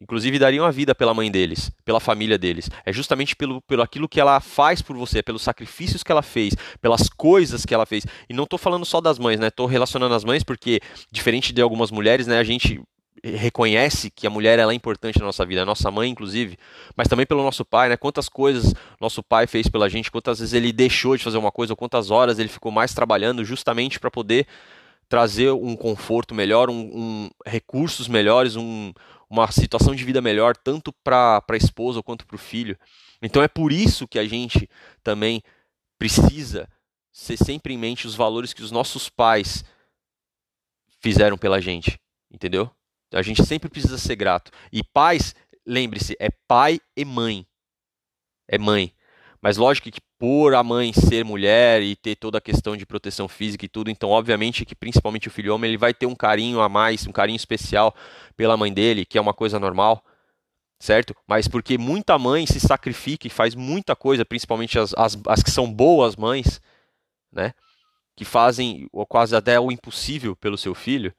Inclusive 0.00 0.38
dariam 0.38 0.66
a 0.66 0.70
vida 0.70 0.94
pela 0.94 1.14
mãe 1.14 1.30
deles, 1.30 1.70
pela 1.82 1.98
família 1.98 2.36
deles. 2.36 2.68
É 2.84 2.92
justamente 2.92 3.34
pelo, 3.34 3.62
pelo 3.62 3.82
aquilo 3.82 4.08
que 4.08 4.20
ela 4.20 4.40
faz 4.40 4.82
por 4.82 4.94
você, 4.94 5.22
pelos 5.22 5.42
sacrifícios 5.42 6.02
que 6.02 6.12
ela 6.12 6.22
fez, 6.22 6.54
pelas 6.82 7.08
coisas 7.08 7.64
que 7.64 7.74
ela 7.74 7.86
fez. 7.86 8.04
E 8.28 8.34
não 8.34 8.44
estou 8.44 8.58
falando 8.58 8.84
só 8.84 9.00
das 9.00 9.18
mães, 9.18 9.40
né? 9.40 9.48
Estou 9.48 9.66
relacionando 9.66 10.14
as 10.14 10.22
mães 10.22 10.42
porque, 10.42 10.80
diferente 11.10 11.50
de 11.50 11.62
algumas 11.62 11.90
mulheres, 11.90 12.26
né, 12.26 12.38
a 12.38 12.44
gente 12.44 12.78
reconhece 13.24 14.10
que 14.10 14.26
a 14.26 14.30
mulher 14.30 14.58
ela 14.58 14.72
é 14.72 14.74
importante 14.74 15.18
na 15.18 15.24
nossa 15.24 15.44
vida, 15.44 15.62
a 15.62 15.64
nossa 15.64 15.90
mãe 15.90 16.10
inclusive, 16.10 16.58
mas 16.94 17.08
também 17.08 17.26
pelo 17.26 17.42
nosso 17.42 17.64
pai, 17.64 17.88
né? 17.88 17.96
Quantas 17.96 18.28
coisas 18.28 18.74
nosso 19.00 19.22
pai 19.22 19.46
fez 19.46 19.68
pela 19.68 19.88
gente, 19.88 20.10
quantas 20.10 20.38
vezes 20.38 20.52
ele 20.52 20.72
deixou 20.72 21.16
de 21.16 21.24
fazer 21.24 21.38
uma 21.38 21.50
coisa, 21.50 21.72
ou 21.72 21.76
quantas 21.76 22.10
horas 22.10 22.38
ele 22.38 22.48
ficou 22.48 22.70
mais 22.70 22.92
trabalhando 22.94 23.44
justamente 23.44 23.98
para 23.98 24.10
poder 24.10 24.46
trazer 25.08 25.52
um 25.52 25.76
conforto 25.76 26.34
melhor, 26.34 26.68
um, 26.68 26.74
um 26.74 27.30
recursos 27.44 28.08
melhores, 28.08 28.56
um, 28.56 28.92
uma 29.28 29.50
situação 29.50 29.94
de 29.94 30.04
vida 30.04 30.20
melhor, 30.20 30.56
tanto 30.56 30.92
para 30.92 31.42
a 31.48 31.56
esposa 31.56 32.02
quanto 32.02 32.26
para 32.26 32.36
o 32.36 32.38
filho. 32.38 32.78
Então 33.20 33.42
é 33.42 33.48
por 33.48 33.72
isso 33.72 34.06
que 34.06 34.18
a 34.18 34.24
gente 34.26 34.68
também 35.02 35.42
precisa 35.98 36.68
ser 37.12 37.36
sempre 37.36 37.74
em 37.74 37.78
mente 37.78 38.06
os 38.06 38.14
valores 38.14 38.52
que 38.52 38.62
os 38.62 38.70
nossos 38.70 39.08
pais 39.08 39.64
fizeram 41.00 41.36
pela 41.38 41.60
gente, 41.60 41.98
entendeu? 42.30 42.70
A 43.12 43.22
gente 43.22 43.44
sempre 43.44 43.68
precisa 43.68 43.98
ser 43.98 44.16
grato. 44.16 44.50
E 44.72 44.82
pais, 44.82 45.34
lembre-se, 45.64 46.16
é 46.18 46.28
pai 46.46 46.80
e 46.96 47.04
mãe. 47.04 47.46
É 48.48 48.58
mãe. 48.58 48.92
Mas 49.46 49.56
lógico 49.56 49.92
que 49.92 50.00
por 50.18 50.56
a 50.56 50.64
mãe 50.64 50.92
ser 50.92 51.24
mulher 51.24 51.80
e 51.80 51.94
ter 51.94 52.16
toda 52.16 52.38
a 52.38 52.40
questão 52.40 52.76
de 52.76 52.84
proteção 52.84 53.28
física 53.28 53.64
e 53.64 53.68
tudo, 53.68 53.88
então 53.88 54.10
obviamente 54.10 54.64
que 54.64 54.74
principalmente 54.74 55.28
o 55.28 55.30
filho 55.30 55.54
homem 55.54 55.70
ele 55.70 55.78
vai 55.78 55.94
ter 55.94 56.04
um 56.04 56.16
carinho 56.16 56.60
a 56.60 56.68
mais, 56.68 57.06
um 57.06 57.12
carinho 57.12 57.36
especial 57.36 57.94
pela 58.36 58.56
mãe 58.56 58.74
dele, 58.74 59.04
que 59.04 59.16
é 59.16 59.20
uma 59.20 59.32
coisa 59.32 59.60
normal, 59.60 60.04
certo? 60.80 61.14
Mas 61.28 61.46
porque 61.46 61.78
muita 61.78 62.18
mãe 62.18 62.44
se 62.44 62.58
sacrifica 62.58 63.28
e 63.28 63.30
faz 63.30 63.54
muita 63.54 63.94
coisa, 63.94 64.24
principalmente 64.24 64.80
as, 64.80 64.92
as, 64.94 65.16
as 65.28 65.44
que 65.44 65.50
são 65.52 65.72
boas 65.72 66.16
mães, 66.16 66.60
né? 67.30 67.54
Que 68.16 68.24
fazem 68.24 68.88
ou 68.92 69.06
quase 69.06 69.36
até 69.36 69.60
o 69.60 69.70
impossível 69.70 70.34
pelo 70.34 70.58
seu 70.58 70.74
filho. 70.74 71.14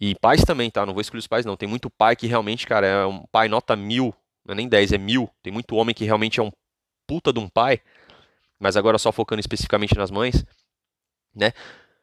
E 0.00 0.14
pais 0.14 0.44
também, 0.44 0.70
tá? 0.70 0.86
Não 0.86 0.94
vou 0.94 1.00
excluir 1.00 1.18
os 1.18 1.26
pais, 1.26 1.44
não. 1.44 1.56
Tem 1.56 1.68
muito 1.68 1.90
pai 1.90 2.14
que 2.14 2.28
realmente, 2.28 2.68
cara, 2.68 2.86
é 2.86 3.04
um 3.04 3.26
pai 3.32 3.48
nota 3.48 3.74
mil, 3.74 4.14
não 4.44 4.52
é 4.52 4.54
nem 4.54 4.68
10, 4.68 4.92
é 4.92 4.98
mil. 4.98 5.28
Tem 5.42 5.52
muito 5.52 5.74
homem 5.74 5.92
que 5.92 6.04
realmente 6.04 6.38
é 6.38 6.42
um 6.44 6.52
puta 7.06 7.32
de 7.32 7.38
um 7.38 7.48
pai, 7.48 7.80
mas 8.58 8.76
agora 8.76 8.98
só 8.98 9.12
focando 9.12 9.40
especificamente 9.40 9.96
nas 9.96 10.10
mães, 10.10 10.44
né? 11.34 11.52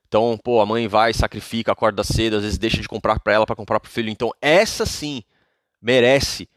Então, 0.07 0.37
pô, 0.43 0.61
a 0.61 0.65
mãe 0.65 0.87
vai, 0.87 1.11
sacrifica, 1.11 1.71
acorda 1.71 2.03
cedo, 2.03 2.35
às 2.35 2.43
vezes 2.43 2.57
deixa 2.59 2.79
de 2.79 2.87
comprar 2.87 3.19
para 3.19 3.33
ela 3.33 3.45
para 3.47 3.55
comprar 3.55 3.79
pro 3.79 3.89
filho. 3.89 4.09
Então, 4.09 4.31
essa 4.39 4.85
sim 4.85 5.23
merece 5.81 6.47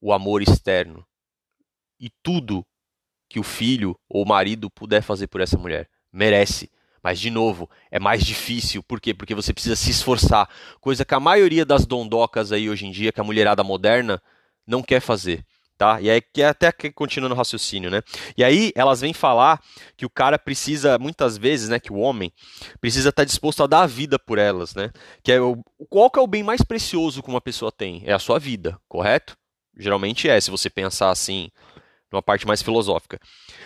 o 0.00 0.14
amor 0.14 0.40
externo. 0.40 1.06
E 2.00 2.10
tudo 2.22 2.66
que 3.28 3.38
o 3.38 3.42
filho 3.42 3.98
ou 4.08 4.22
o 4.22 4.28
marido 4.28 4.70
puder 4.70 5.02
fazer 5.02 5.26
por 5.26 5.42
essa 5.42 5.58
mulher, 5.58 5.90
merece. 6.10 6.70
Mas, 7.02 7.20
de 7.20 7.30
novo, 7.30 7.68
é 7.90 8.00
mais 8.00 8.24
difícil. 8.24 8.82
Por 8.82 9.00
quê? 9.00 9.12
Porque 9.12 9.34
você 9.34 9.52
precisa 9.52 9.76
se 9.76 9.90
esforçar. 9.90 10.48
Coisa 10.80 11.04
que 11.04 11.14
a 11.14 11.20
maioria 11.20 11.66
das 11.66 11.84
dondocas 11.84 12.50
aí 12.50 12.70
hoje 12.70 12.86
em 12.86 12.90
dia, 12.90 13.12
que 13.12 13.20
a 13.20 13.24
mulherada 13.24 13.62
moderna, 13.62 14.22
não 14.66 14.82
quer 14.82 15.00
fazer 15.00 15.44
tá? 15.82 16.00
E 16.00 16.08
aí 16.08 16.20
que 16.20 16.40
é 16.40 16.46
até 16.46 16.70
que 16.70 16.92
continuando 16.92 17.34
o 17.34 17.36
raciocínio, 17.36 17.90
né? 17.90 18.02
E 18.36 18.44
aí 18.44 18.70
elas 18.76 19.00
vêm 19.00 19.12
falar 19.12 19.60
que 19.96 20.06
o 20.06 20.10
cara 20.10 20.38
precisa 20.38 20.96
muitas 20.96 21.36
vezes, 21.36 21.68
né, 21.68 21.80
que 21.80 21.92
o 21.92 21.96
homem 21.96 22.32
precisa 22.80 23.08
estar 23.08 23.24
disposto 23.24 23.64
a 23.64 23.66
dar 23.66 23.82
a 23.82 23.86
vida 23.86 24.16
por 24.16 24.38
elas, 24.38 24.76
né? 24.76 24.92
Que 25.24 25.32
é 25.32 25.40
o 25.40 25.60
qual 25.90 26.08
que 26.08 26.20
é 26.20 26.22
o 26.22 26.26
bem 26.28 26.44
mais 26.44 26.62
precioso 26.62 27.20
que 27.20 27.28
uma 27.28 27.40
pessoa 27.40 27.72
tem? 27.72 28.00
É 28.06 28.12
a 28.12 28.18
sua 28.20 28.38
vida, 28.38 28.78
correto? 28.88 29.36
Geralmente 29.76 30.28
é, 30.28 30.40
se 30.40 30.52
você 30.52 30.70
pensar 30.70 31.10
assim, 31.10 31.50
numa 32.12 32.22
parte 32.22 32.46
mais 32.46 32.62
filosófica. 32.62 33.18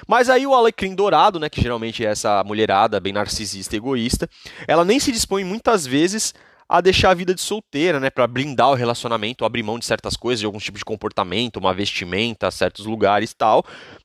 Mas 0.09 0.31
aí 0.31 0.47
o 0.47 0.55
alecrim 0.55 0.95
dourado, 0.95 1.39
né, 1.39 1.51
que 1.51 1.61
geralmente 1.61 2.03
é 2.03 2.09
essa 2.09 2.43
mulherada 2.45 2.99
bem 2.99 3.13
narcisista 3.13 3.75
e 3.75 3.79
egoísta, 3.79 4.27
ela 4.67 4.87
nem 4.87 4.99
se 4.99 5.13
dispõe 5.13 5.45
muitas 5.45 5.87
vezes 5.87 6.33
a 6.69 6.81
deixar 6.81 7.11
a 7.11 7.15
vida 7.15 7.35
de 7.35 7.41
solteira, 7.41 8.01
né, 8.01 8.11
para 8.11 8.27
blindar 8.27 8.71
o 8.71 8.75
relacionamento, 8.75 9.45
abrir 9.45 9.63
mão 9.63 9.79
de 9.79 9.85
certas 9.85 10.17
coisas, 10.17 10.41
de 10.41 10.47
algum 10.47 10.59
tipo 10.59 10.79
de 10.79 10.85
comportamento, 10.85 11.59
uma 11.59 11.73
vestimenta, 11.73 12.51
certos 12.51 12.87
lugares, 12.87 13.33
tal, 13.33 13.65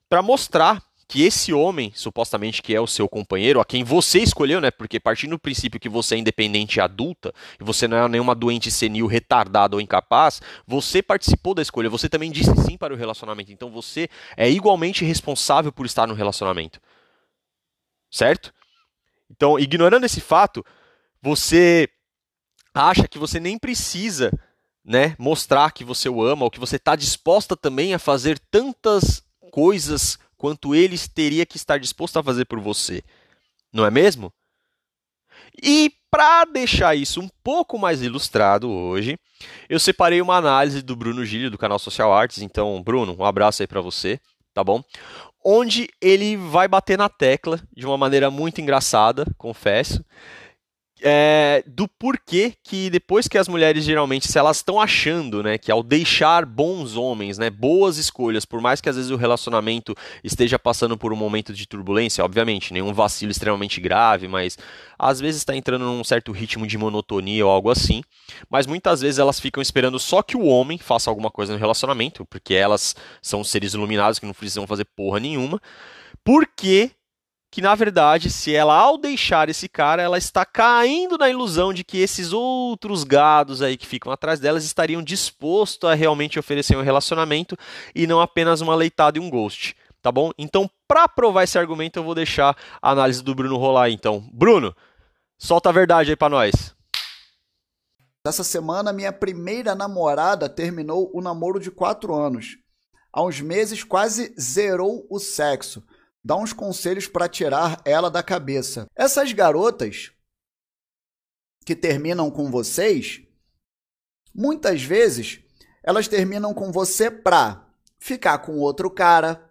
para 0.09 0.21
mostrar 0.21 0.83
que 1.11 1.23
esse 1.23 1.51
homem, 1.51 1.91
supostamente 1.93 2.61
que 2.61 2.73
é 2.73 2.79
o 2.79 2.87
seu 2.87 3.09
companheiro, 3.09 3.59
a 3.59 3.65
quem 3.65 3.83
você 3.83 4.19
escolheu, 4.19 4.61
né? 4.61 4.71
Porque 4.71 4.97
partindo 4.97 5.31
do 5.31 5.39
princípio 5.39 5.77
que 5.77 5.89
você 5.89 6.15
é 6.15 6.17
independente 6.19 6.77
e 6.77 6.79
adulta, 6.79 7.33
e 7.59 7.63
você 7.65 7.85
não 7.85 7.97
é 7.97 8.07
nenhuma 8.07 8.33
doente 8.33 8.71
senil, 8.71 9.07
retardada 9.07 9.75
ou 9.75 9.81
incapaz, 9.81 10.41
você 10.65 11.01
participou 11.01 11.53
da 11.53 11.61
escolha, 11.61 11.89
você 11.89 12.07
também 12.07 12.31
disse 12.31 12.55
sim 12.61 12.77
para 12.77 12.93
o 12.93 12.97
relacionamento. 12.97 13.51
Então 13.51 13.69
você 13.69 14.07
é 14.37 14.49
igualmente 14.49 15.03
responsável 15.03 15.69
por 15.69 15.85
estar 15.85 16.07
no 16.07 16.13
relacionamento. 16.13 16.79
Certo? 18.09 18.53
Então, 19.29 19.59
ignorando 19.59 20.05
esse 20.05 20.21
fato, 20.21 20.65
você 21.21 21.89
acha 22.73 23.07
que 23.07 23.19
você 23.19 23.39
nem 23.39 23.57
precisa 23.57 24.31
né, 24.83 25.15
mostrar 25.17 25.71
que 25.71 25.83
você 25.83 26.09
o 26.09 26.23
ama 26.23 26.45
ou 26.45 26.51
que 26.51 26.59
você 26.59 26.75
está 26.75 26.95
disposta 26.95 27.55
também 27.55 27.93
a 27.93 27.99
fazer 27.99 28.39
tantas 28.49 29.23
coisas 29.51 30.17
quanto 30.37 30.73
ele 30.73 30.97
teria 30.97 31.45
que 31.45 31.57
estar 31.57 31.77
disposto 31.77 32.17
a 32.17 32.23
fazer 32.23 32.45
por 32.45 32.59
você. 32.59 33.03
Não 33.71 33.85
é 33.85 33.91
mesmo? 33.91 34.33
E 35.61 35.91
para 36.09 36.45
deixar 36.45 36.95
isso 36.95 37.21
um 37.21 37.29
pouco 37.43 37.77
mais 37.77 38.01
ilustrado 38.01 38.69
hoje, 38.69 39.17
eu 39.69 39.79
separei 39.79 40.21
uma 40.21 40.35
análise 40.35 40.81
do 40.81 40.95
Bruno 40.95 41.23
Gilho 41.25 41.51
do 41.51 41.57
canal 41.57 41.79
Social 41.79 42.13
Arts. 42.13 42.39
Então, 42.39 42.81
Bruno, 42.81 43.15
um 43.17 43.25
abraço 43.25 43.61
aí 43.61 43.67
para 43.67 43.81
você, 43.81 44.19
tá 44.53 44.63
bom? 44.63 44.83
Onde 45.43 45.89
ele 46.01 46.37
vai 46.37 46.67
bater 46.67 46.97
na 46.97 47.09
tecla 47.09 47.59
de 47.75 47.85
uma 47.85 47.97
maneira 47.97 48.29
muito 48.29 48.61
engraçada, 48.61 49.25
confesso, 49.37 50.03
é, 51.03 51.63
do 51.65 51.87
porquê 51.87 52.53
que 52.63 52.89
depois 52.89 53.27
que 53.27 53.37
as 53.37 53.47
mulheres 53.47 53.83
geralmente, 53.83 54.31
se 54.31 54.37
elas 54.37 54.57
estão 54.57 54.79
achando, 54.79 55.41
né, 55.41 55.57
que 55.57 55.71
ao 55.71 55.81
deixar 55.81 56.45
bons 56.45 56.95
homens, 56.95 57.37
né, 57.37 57.49
boas 57.49 57.97
escolhas, 57.97 58.45
por 58.45 58.61
mais 58.61 58.79
que 58.79 58.89
às 58.89 58.95
vezes 58.95 59.11
o 59.11 59.15
relacionamento 59.15 59.95
esteja 60.23 60.59
passando 60.59 60.97
por 60.97 61.11
um 61.11 61.15
momento 61.15 61.53
de 61.53 61.67
turbulência, 61.67 62.23
obviamente, 62.23 62.73
nenhum 62.73 62.93
vacilo 62.93 63.31
extremamente 63.31 63.81
grave, 63.81 64.27
mas 64.27 64.57
às 64.97 65.19
vezes 65.19 65.41
está 65.41 65.55
entrando 65.55 65.85
num 65.85 66.03
certo 66.03 66.31
ritmo 66.31 66.67
de 66.67 66.77
monotonia 66.77 67.45
ou 67.45 67.51
algo 67.51 67.69
assim, 67.69 68.03
mas 68.49 68.67
muitas 68.67 69.01
vezes 69.01 69.17
elas 69.19 69.39
ficam 69.39 69.61
esperando 69.61 69.99
só 69.99 70.21
que 70.21 70.37
o 70.37 70.45
homem 70.45 70.77
faça 70.77 71.09
alguma 71.09 71.31
coisa 71.31 71.53
no 71.53 71.59
relacionamento, 71.59 72.25
porque 72.25 72.53
elas 72.53 72.95
são 73.21 73.43
seres 73.43 73.73
iluminados 73.73 74.19
que 74.19 74.25
não 74.25 74.33
precisam 74.33 74.67
fazer 74.67 74.85
porra 74.95 75.19
nenhuma, 75.19 75.59
porque 76.23 76.91
que 77.51 77.61
na 77.61 77.75
verdade, 77.75 78.29
se 78.29 78.55
ela 78.55 78.73
ao 78.73 78.97
deixar 78.97 79.49
esse 79.49 79.67
cara, 79.67 80.01
ela 80.01 80.17
está 80.17 80.45
caindo 80.45 81.17
na 81.17 81.29
ilusão 81.29 81.73
de 81.73 81.83
que 81.83 81.97
esses 81.97 82.31
outros 82.31 83.03
gados 83.03 83.61
aí 83.61 83.75
que 83.75 83.85
ficam 83.85 84.09
atrás 84.09 84.39
delas 84.39 84.63
estariam 84.63 85.03
dispostos 85.03 85.89
a 85.89 85.93
realmente 85.93 86.39
oferecer 86.39 86.77
um 86.77 86.81
relacionamento 86.81 87.57
e 87.93 88.07
não 88.07 88.21
apenas 88.21 88.61
uma 88.61 88.73
leitada 88.73 89.17
e 89.17 89.21
um 89.21 89.29
ghost, 89.29 89.75
tá 90.01 90.09
bom? 90.09 90.31
Então, 90.37 90.69
para 90.87 91.09
provar 91.09 91.43
esse 91.43 91.59
argumento, 91.59 91.99
eu 91.99 92.03
vou 92.05 92.15
deixar 92.15 92.55
a 92.81 92.91
análise 92.91 93.21
do 93.21 93.35
Bruno 93.35 93.57
rolar 93.57 93.89
então. 93.89 94.23
Bruno, 94.31 94.73
solta 95.37 95.67
a 95.67 95.73
verdade 95.73 96.11
aí 96.11 96.15
para 96.15 96.29
nós. 96.29 96.73
Essa 98.25 98.45
semana, 98.45 98.93
minha 98.93 99.11
primeira 99.11 99.75
namorada 99.75 100.47
terminou 100.47 101.11
o 101.13 101.21
namoro 101.21 101.59
de 101.59 101.69
quatro 101.69 102.15
anos. 102.15 102.57
Há 103.11 103.21
uns 103.23 103.41
meses, 103.41 103.83
quase 103.83 104.33
zerou 104.39 105.05
o 105.09 105.19
sexo 105.19 105.83
dá 106.23 106.35
uns 106.35 106.53
conselhos 106.53 107.07
para 107.07 107.27
tirar 107.27 107.81
ela 107.83 108.09
da 108.09 108.21
cabeça. 108.21 108.85
Essas 108.95 109.31
garotas 109.33 110.11
que 111.65 111.75
terminam 111.75 112.29
com 112.29 112.49
vocês, 112.49 113.21
muitas 114.33 114.83
vezes 114.83 115.41
elas 115.83 116.07
terminam 116.07 116.53
com 116.53 116.71
você 116.71 117.09
pra 117.09 117.67
ficar 117.97 118.39
com 118.39 118.57
outro 118.57 118.89
cara 118.89 119.49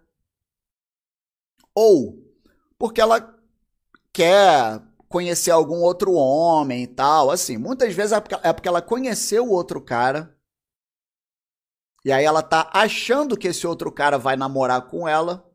ou 1.73 2.21
porque 2.77 2.99
ela 2.99 3.37
quer 4.11 4.81
conhecer 5.07 5.51
algum 5.51 5.81
outro 5.81 6.13
homem 6.13 6.83
e 6.83 6.87
tal, 6.87 7.29
assim, 7.29 7.57
muitas 7.57 7.93
vezes 7.93 8.13
é 8.43 8.53
porque 8.53 8.67
ela 8.67 8.81
conheceu 8.81 9.49
outro 9.49 9.81
cara 9.81 10.37
e 12.03 12.11
aí 12.11 12.25
ela 12.25 12.41
tá 12.41 12.69
achando 12.73 13.37
que 13.37 13.49
esse 13.49 13.67
outro 13.67 13.91
cara 13.91 14.17
vai 14.17 14.35
namorar 14.35 14.87
com 14.87 15.07
ela 15.07 15.50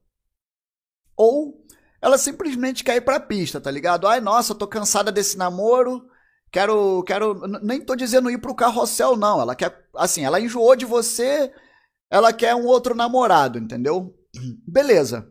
ou 1.16 1.64
ela 2.00 2.18
simplesmente 2.18 2.84
quer 2.84 2.96
ir 2.96 3.00
pra 3.00 3.18
pista, 3.18 3.60
tá 3.60 3.70
ligado? 3.70 4.06
Ai, 4.06 4.20
nossa, 4.20 4.54
tô 4.54 4.66
cansada 4.66 5.10
desse 5.10 5.36
namoro, 5.36 6.06
quero, 6.52 7.02
quero, 7.04 7.42
nem 7.62 7.80
tô 7.80 7.96
dizendo 7.96 8.30
ir 8.30 8.38
pro 8.38 8.54
carrossel 8.54 9.16
não, 9.16 9.40
ela 9.40 9.54
quer, 9.54 9.86
assim, 9.96 10.24
ela 10.24 10.40
enjoou 10.40 10.76
de 10.76 10.84
você, 10.84 11.52
ela 12.10 12.32
quer 12.32 12.54
um 12.54 12.66
outro 12.66 12.94
namorado, 12.94 13.58
entendeu? 13.58 14.14
Beleza. 14.66 15.28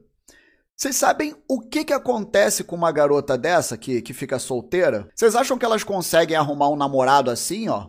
Vocês 0.78 0.98
sabem 0.98 1.34
o 1.48 1.62
que, 1.62 1.86
que 1.86 1.94
acontece 1.94 2.62
com 2.62 2.76
uma 2.76 2.92
garota 2.92 3.38
dessa 3.38 3.78
que, 3.78 4.02
que 4.02 4.14
fica 4.14 4.38
solteira? 4.38 5.08
Vocês 5.16 5.34
acham 5.34 5.58
que 5.58 5.64
elas 5.64 5.86
conseguem 5.86 6.36
arrumar 6.36 6.68
um 6.68 6.76
namorado 6.76 7.32
assim, 7.32 7.70
ó? 7.70 7.88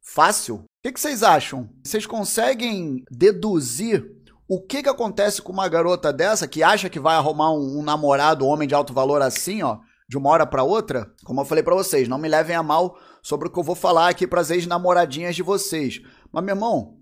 Fácil? 0.00 0.56
O 0.56 0.64
que, 0.82 0.92
que 0.92 1.00
vocês 1.00 1.22
acham? 1.22 1.68
Vocês 1.84 2.06
conseguem 2.06 3.04
deduzir 3.10 4.10
o 4.54 4.60
que 4.60 4.84
que 4.84 4.88
acontece 4.88 5.42
com 5.42 5.52
uma 5.52 5.68
garota 5.68 6.12
dessa 6.12 6.46
que 6.46 6.62
acha 6.62 6.88
que 6.88 7.00
vai 7.00 7.16
arrumar 7.16 7.52
um, 7.52 7.80
um 7.80 7.82
namorado, 7.82 8.44
um 8.44 8.48
homem 8.48 8.68
de 8.68 8.74
alto 8.74 8.92
valor 8.92 9.20
assim, 9.20 9.64
ó, 9.64 9.78
de 10.08 10.16
uma 10.16 10.30
hora 10.30 10.46
para 10.46 10.62
outra? 10.62 11.10
Como 11.24 11.40
eu 11.40 11.44
falei 11.44 11.64
para 11.64 11.74
vocês, 11.74 12.06
não 12.06 12.18
me 12.18 12.28
levem 12.28 12.54
a 12.54 12.62
mal 12.62 12.96
sobre 13.20 13.48
o 13.48 13.50
que 13.50 13.58
eu 13.58 13.64
vou 13.64 13.74
falar 13.74 14.08
aqui 14.08 14.28
para 14.28 14.40
as 14.40 14.50
ex-namoradinhas 14.50 15.34
de 15.34 15.42
vocês. 15.42 16.00
Mas 16.30 16.44
meu 16.44 16.54
irmão, 16.54 16.98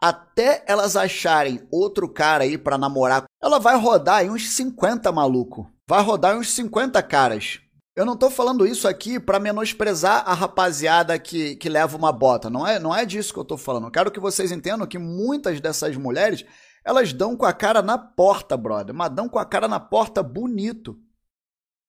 até 0.00 0.64
elas 0.66 0.96
acharem 0.96 1.68
outro 1.70 2.08
cara 2.08 2.44
aí 2.44 2.56
para 2.56 2.78
namorar, 2.78 3.24
ela 3.42 3.58
vai 3.58 3.76
rodar 3.78 4.16
aí 4.16 4.30
uns 4.30 4.48
50 4.50 5.12
maluco. 5.12 5.70
Vai 5.86 6.02
rodar 6.02 6.38
uns 6.38 6.50
50 6.50 7.02
caras. 7.02 7.60
Eu 7.94 8.04
não 8.04 8.16
tô 8.16 8.28
falando 8.28 8.66
isso 8.66 8.86
aqui 8.86 9.18
para 9.18 9.38
menosprezar 9.38 10.22
a 10.26 10.34
rapaziada 10.34 11.18
que, 11.18 11.56
que 11.56 11.68
leva 11.68 11.96
uma 11.96 12.12
bota. 12.12 12.50
Não 12.50 12.66
é, 12.66 12.78
não 12.78 12.94
é 12.94 13.06
disso 13.06 13.32
que 13.32 13.40
eu 13.40 13.44
tô 13.44 13.56
falando. 13.56 13.84
Eu 13.84 13.90
quero 13.90 14.10
que 14.10 14.20
vocês 14.20 14.52
entendam 14.52 14.86
que 14.86 14.98
muitas 14.98 15.60
dessas 15.60 15.96
mulheres 15.96 16.44
elas 16.86 17.12
dão 17.12 17.36
com 17.36 17.44
a 17.44 17.52
cara 17.52 17.82
na 17.82 17.98
porta, 17.98 18.56
brother. 18.56 18.94
Mas 18.94 19.10
dão 19.10 19.28
com 19.28 19.40
a 19.40 19.44
cara 19.44 19.66
na 19.66 19.80
porta 19.80 20.22
bonito. 20.22 20.96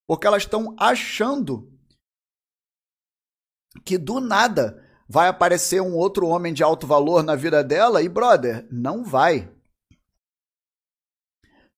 Porque 0.08 0.26
elas 0.26 0.42
estão 0.42 0.76
achando 0.76 1.72
que 3.86 3.96
do 3.96 4.20
nada 4.20 4.84
vai 5.08 5.28
aparecer 5.28 5.80
um 5.82 5.94
outro 5.96 6.26
homem 6.26 6.52
de 6.52 6.64
alto 6.64 6.88
valor 6.88 7.22
na 7.22 7.36
vida 7.36 7.64
dela 7.64 8.02
e, 8.02 8.10
brother, 8.10 8.68
não 8.72 9.04
vai. 9.04 9.56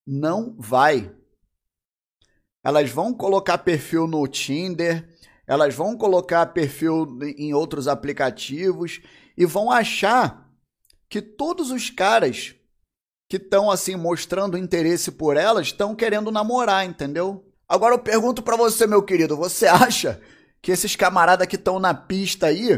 Não 0.06 0.56
vai. 0.58 1.14
Elas 2.64 2.88
vão 2.88 3.12
colocar 3.12 3.58
perfil 3.58 4.06
no 4.06 4.26
Tinder, 4.26 5.14
elas 5.46 5.74
vão 5.74 5.94
colocar 5.94 6.46
perfil 6.46 7.18
em 7.36 7.52
outros 7.52 7.86
aplicativos 7.86 9.02
e 9.36 9.44
vão 9.44 9.70
achar 9.70 10.50
que 11.06 11.20
todos 11.20 11.70
os 11.70 11.90
caras 11.90 12.54
que 13.30 13.36
estão 13.36 13.70
assim 13.70 13.94
mostrando 13.94 14.58
interesse 14.58 15.12
por 15.12 15.36
elas 15.36 15.68
estão 15.68 15.94
querendo 15.94 16.32
namorar, 16.32 16.84
entendeu? 16.84 17.46
Agora 17.68 17.94
eu 17.94 17.98
pergunto 18.00 18.42
para 18.42 18.56
você, 18.56 18.88
meu 18.88 19.04
querido, 19.04 19.36
você 19.36 19.68
acha 19.70 20.20
que 20.60 20.72
esses 20.72 20.96
camaradas 20.96 21.46
que 21.46 21.54
estão 21.54 21.78
na 21.78 21.94
pista 21.94 22.46
aí, 22.48 22.74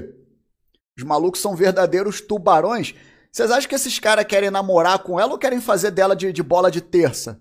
os 0.94 1.02
malucos 1.04 1.40
são 1.40 1.56
verdadeiros 1.56 2.20
tubarões? 2.20 2.94
Vocês 3.32 3.50
acham 3.50 3.66
que 3.66 3.74
esses 3.74 3.98
caras 3.98 4.26
querem 4.26 4.50
namorar 4.50 4.98
com 4.98 5.18
ela 5.18 5.32
ou 5.32 5.38
querem 5.38 5.58
fazer 5.58 5.90
dela 5.90 6.14
de, 6.14 6.30
de 6.30 6.42
bola 6.42 6.70
de 6.70 6.82
terça? 6.82 7.40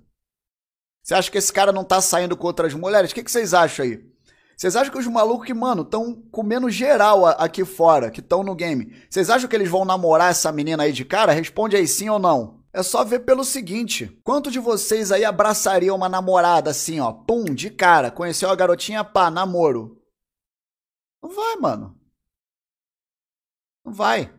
Você 1.03 1.13
acha 1.13 1.29
que 1.29 1.37
esse 1.37 1.51
cara 1.51 1.73
não 1.73 1.83
tá 1.83 1.99
saindo 1.99 2.37
com 2.37 2.47
outras 2.47 2.73
mulheres? 2.73 3.11
O 3.11 3.13
que, 3.13 3.29
vocês 3.29 3.53
acham 3.53 3.83
aí? 3.83 4.01
Vocês 4.55 4.73
acham 4.77 4.93
que 4.93 4.99
os 4.99 5.07
malucos 5.07 5.47
que, 5.47 5.53
mano, 5.53 5.81
estão 5.81 6.15
comendo 6.31 6.69
geral 6.69 7.25
aqui 7.25 7.65
fora, 7.65 8.09
que 8.09 8.21
estão 8.21 8.41
no 8.41 8.55
game, 8.55 8.95
vocês 9.09 9.29
acham 9.29 9.49
que 9.49 9.55
eles 9.55 9.69
vão 9.69 9.83
namorar 9.83 10.31
essa 10.31 10.49
menina 10.49 10.83
aí 10.83 10.93
de 10.93 11.03
cara? 11.03 11.33
Responde 11.33 11.75
aí 11.75 11.85
sim 11.85 12.07
ou 12.07 12.17
não. 12.17 12.60
É 12.73 12.81
só 12.83 13.03
ver 13.03 13.19
pelo 13.21 13.43
seguinte: 13.43 14.07
quanto 14.23 14.49
de 14.49 14.59
vocês 14.59 15.11
aí 15.11 15.25
abraçariam 15.25 15.95
uma 15.95 16.07
namorada 16.09 16.71
assim, 16.71 16.99
ó, 16.99 17.11
pum, 17.11 17.45
de 17.45 17.69
cara, 17.69 18.09
conheceu 18.11 18.49
a 18.49 18.55
garotinha, 18.55 19.03
pá, 19.03 19.29
namoro? 19.29 20.01
Não 21.21 21.29
vai, 21.29 21.55
mano. 21.57 21.99
Não 23.85 23.93
vai. 23.93 24.33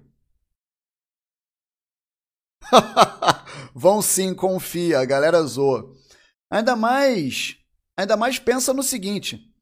Vão 3.74 4.00
sim, 4.00 4.34
confia, 4.34 5.00
a 5.00 5.04
galera 5.04 5.42
zoa. 5.42 5.92
Ainda 6.50 6.76
mais, 6.76 7.56
ainda 7.96 8.16
mais 8.16 8.38
pensa 8.38 8.72
no 8.72 8.82
seguinte: 8.82 9.52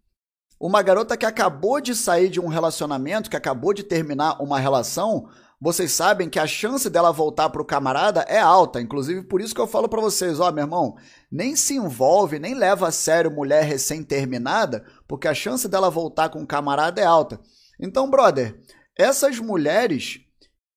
uma 0.59 0.83
garota 0.83 1.17
que 1.17 1.27
acabou 1.27 1.81
de 1.81 1.95
sair 1.95 2.29
de 2.29 2.41
um 2.41 2.49
relacionamento, 2.49 3.31
que 3.31 3.37
acabou 3.37 3.73
de 3.73 3.83
terminar 3.83 4.41
uma 4.43 4.61
relação, 4.61 5.29
vocês 5.61 5.93
sabem 5.93 6.31
que 6.31 6.39
a 6.39 6.47
chance 6.47 6.89
dela 6.89 7.13
voltar 7.13 7.51
pro 7.51 7.65
camarada 7.65 8.23
é 8.23 8.39
alta. 8.39 8.81
Inclusive, 8.81 9.23
por 9.25 9.43
isso 9.43 9.55
que 9.55 9.61
eu 9.61 9.67
falo 9.67 9.91
para 9.91 10.01
vocês, 10.01 10.41
ó, 10.41 10.51
meu 10.51 10.65
irmão, 10.65 10.97
nem 11.31 11.55
se 11.55 11.75
envolve, 11.75 12.39
nem 12.39 12.55
leva 12.55 12.89
a 12.89 12.93
sério 12.93 13.31
mulher 13.31 13.65
recém-terminada, 13.65 14.87
porque 15.07 15.29
a 15.29 15.35
chance 15.35 15.69
dela 15.69 15.91
voltar 15.91 16.31
com 16.31 16.43
o 16.43 16.47
camarada 16.47 17.01
é 17.03 17.05
alta. 17.05 17.39
Então, 17.79 18.09
brother, 18.09 18.59
essas 18.97 19.39
mulheres 19.39 20.21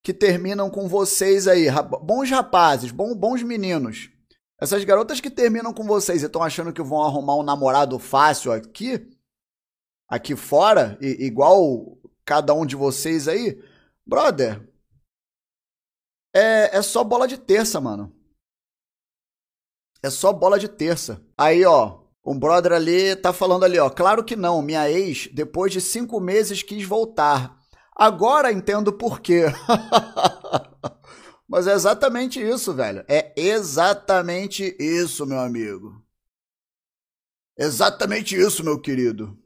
que 0.04 0.13
terminam 0.13 0.70
com 0.70 0.90
vocês 0.90 1.48
aí, 1.48 1.68
bons 2.02 2.30
rapazes, 2.30 2.92
bons 2.92 3.42
meninos, 3.42 4.10
essas 4.60 4.84
garotas 4.84 5.22
que 5.22 5.30
terminam 5.30 5.74
com 5.74 5.86
vocês 5.86 6.24
e 6.24 6.25
estão 6.25 6.44
achando 6.44 6.74
que 6.74 6.82
vão 6.82 7.02
arrumar 7.02 7.38
um 7.38 7.44
namorado 7.44 7.98
fácil 8.00 8.52
aqui, 8.52 9.02
aqui 10.10 10.36
fora, 10.36 10.98
igual 11.00 11.98
cada 12.25 12.54
um 12.54 12.66
de 12.66 12.75
vocês 12.75 13.30
aí, 13.30 13.58
brother, 14.06 14.73
é, 16.34 16.78
é 16.78 16.82
só 16.82 17.04
bola 17.04 17.28
de 17.28 17.38
terça, 17.38 17.80
mano. 17.80 18.13
É 20.02 20.10
só 20.10 20.34
bola 20.34 20.60
de 20.60 20.68
terça. 20.68 21.25
Aí, 21.38 21.66
ó, 21.66 22.02
um 22.25 22.38
brother 22.38 22.74
ali 22.74 23.16
tá 23.16 23.32
falando 23.32 23.63
ali, 23.63 23.80
ó. 23.80 23.90
Claro 23.90 24.24
que 24.24 24.36
não, 24.36 24.62
minha 24.62 24.90
ex, 24.90 25.30
depois 25.34 25.72
de 25.72 25.80
cinco 25.80 26.20
meses, 26.20 26.63
quis 26.63 26.86
voltar. 26.86 27.58
Agora 27.96 28.52
entendo 28.52 28.92
por 28.92 29.20
quê. 29.20 29.46
Mas 31.48 31.68
é 31.68 31.74
exatamente 31.74 32.42
isso, 32.42 32.74
velho. 32.74 33.06
É 33.08 33.34
exatamente 33.40 34.75
isso, 34.80 35.25
meu 35.25 35.40
amigo. 35.40 36.04
Exatamente 37.58 38.36
isso, 38.36 38.63
meu 38.63 38.82
querido. 38.82 39.38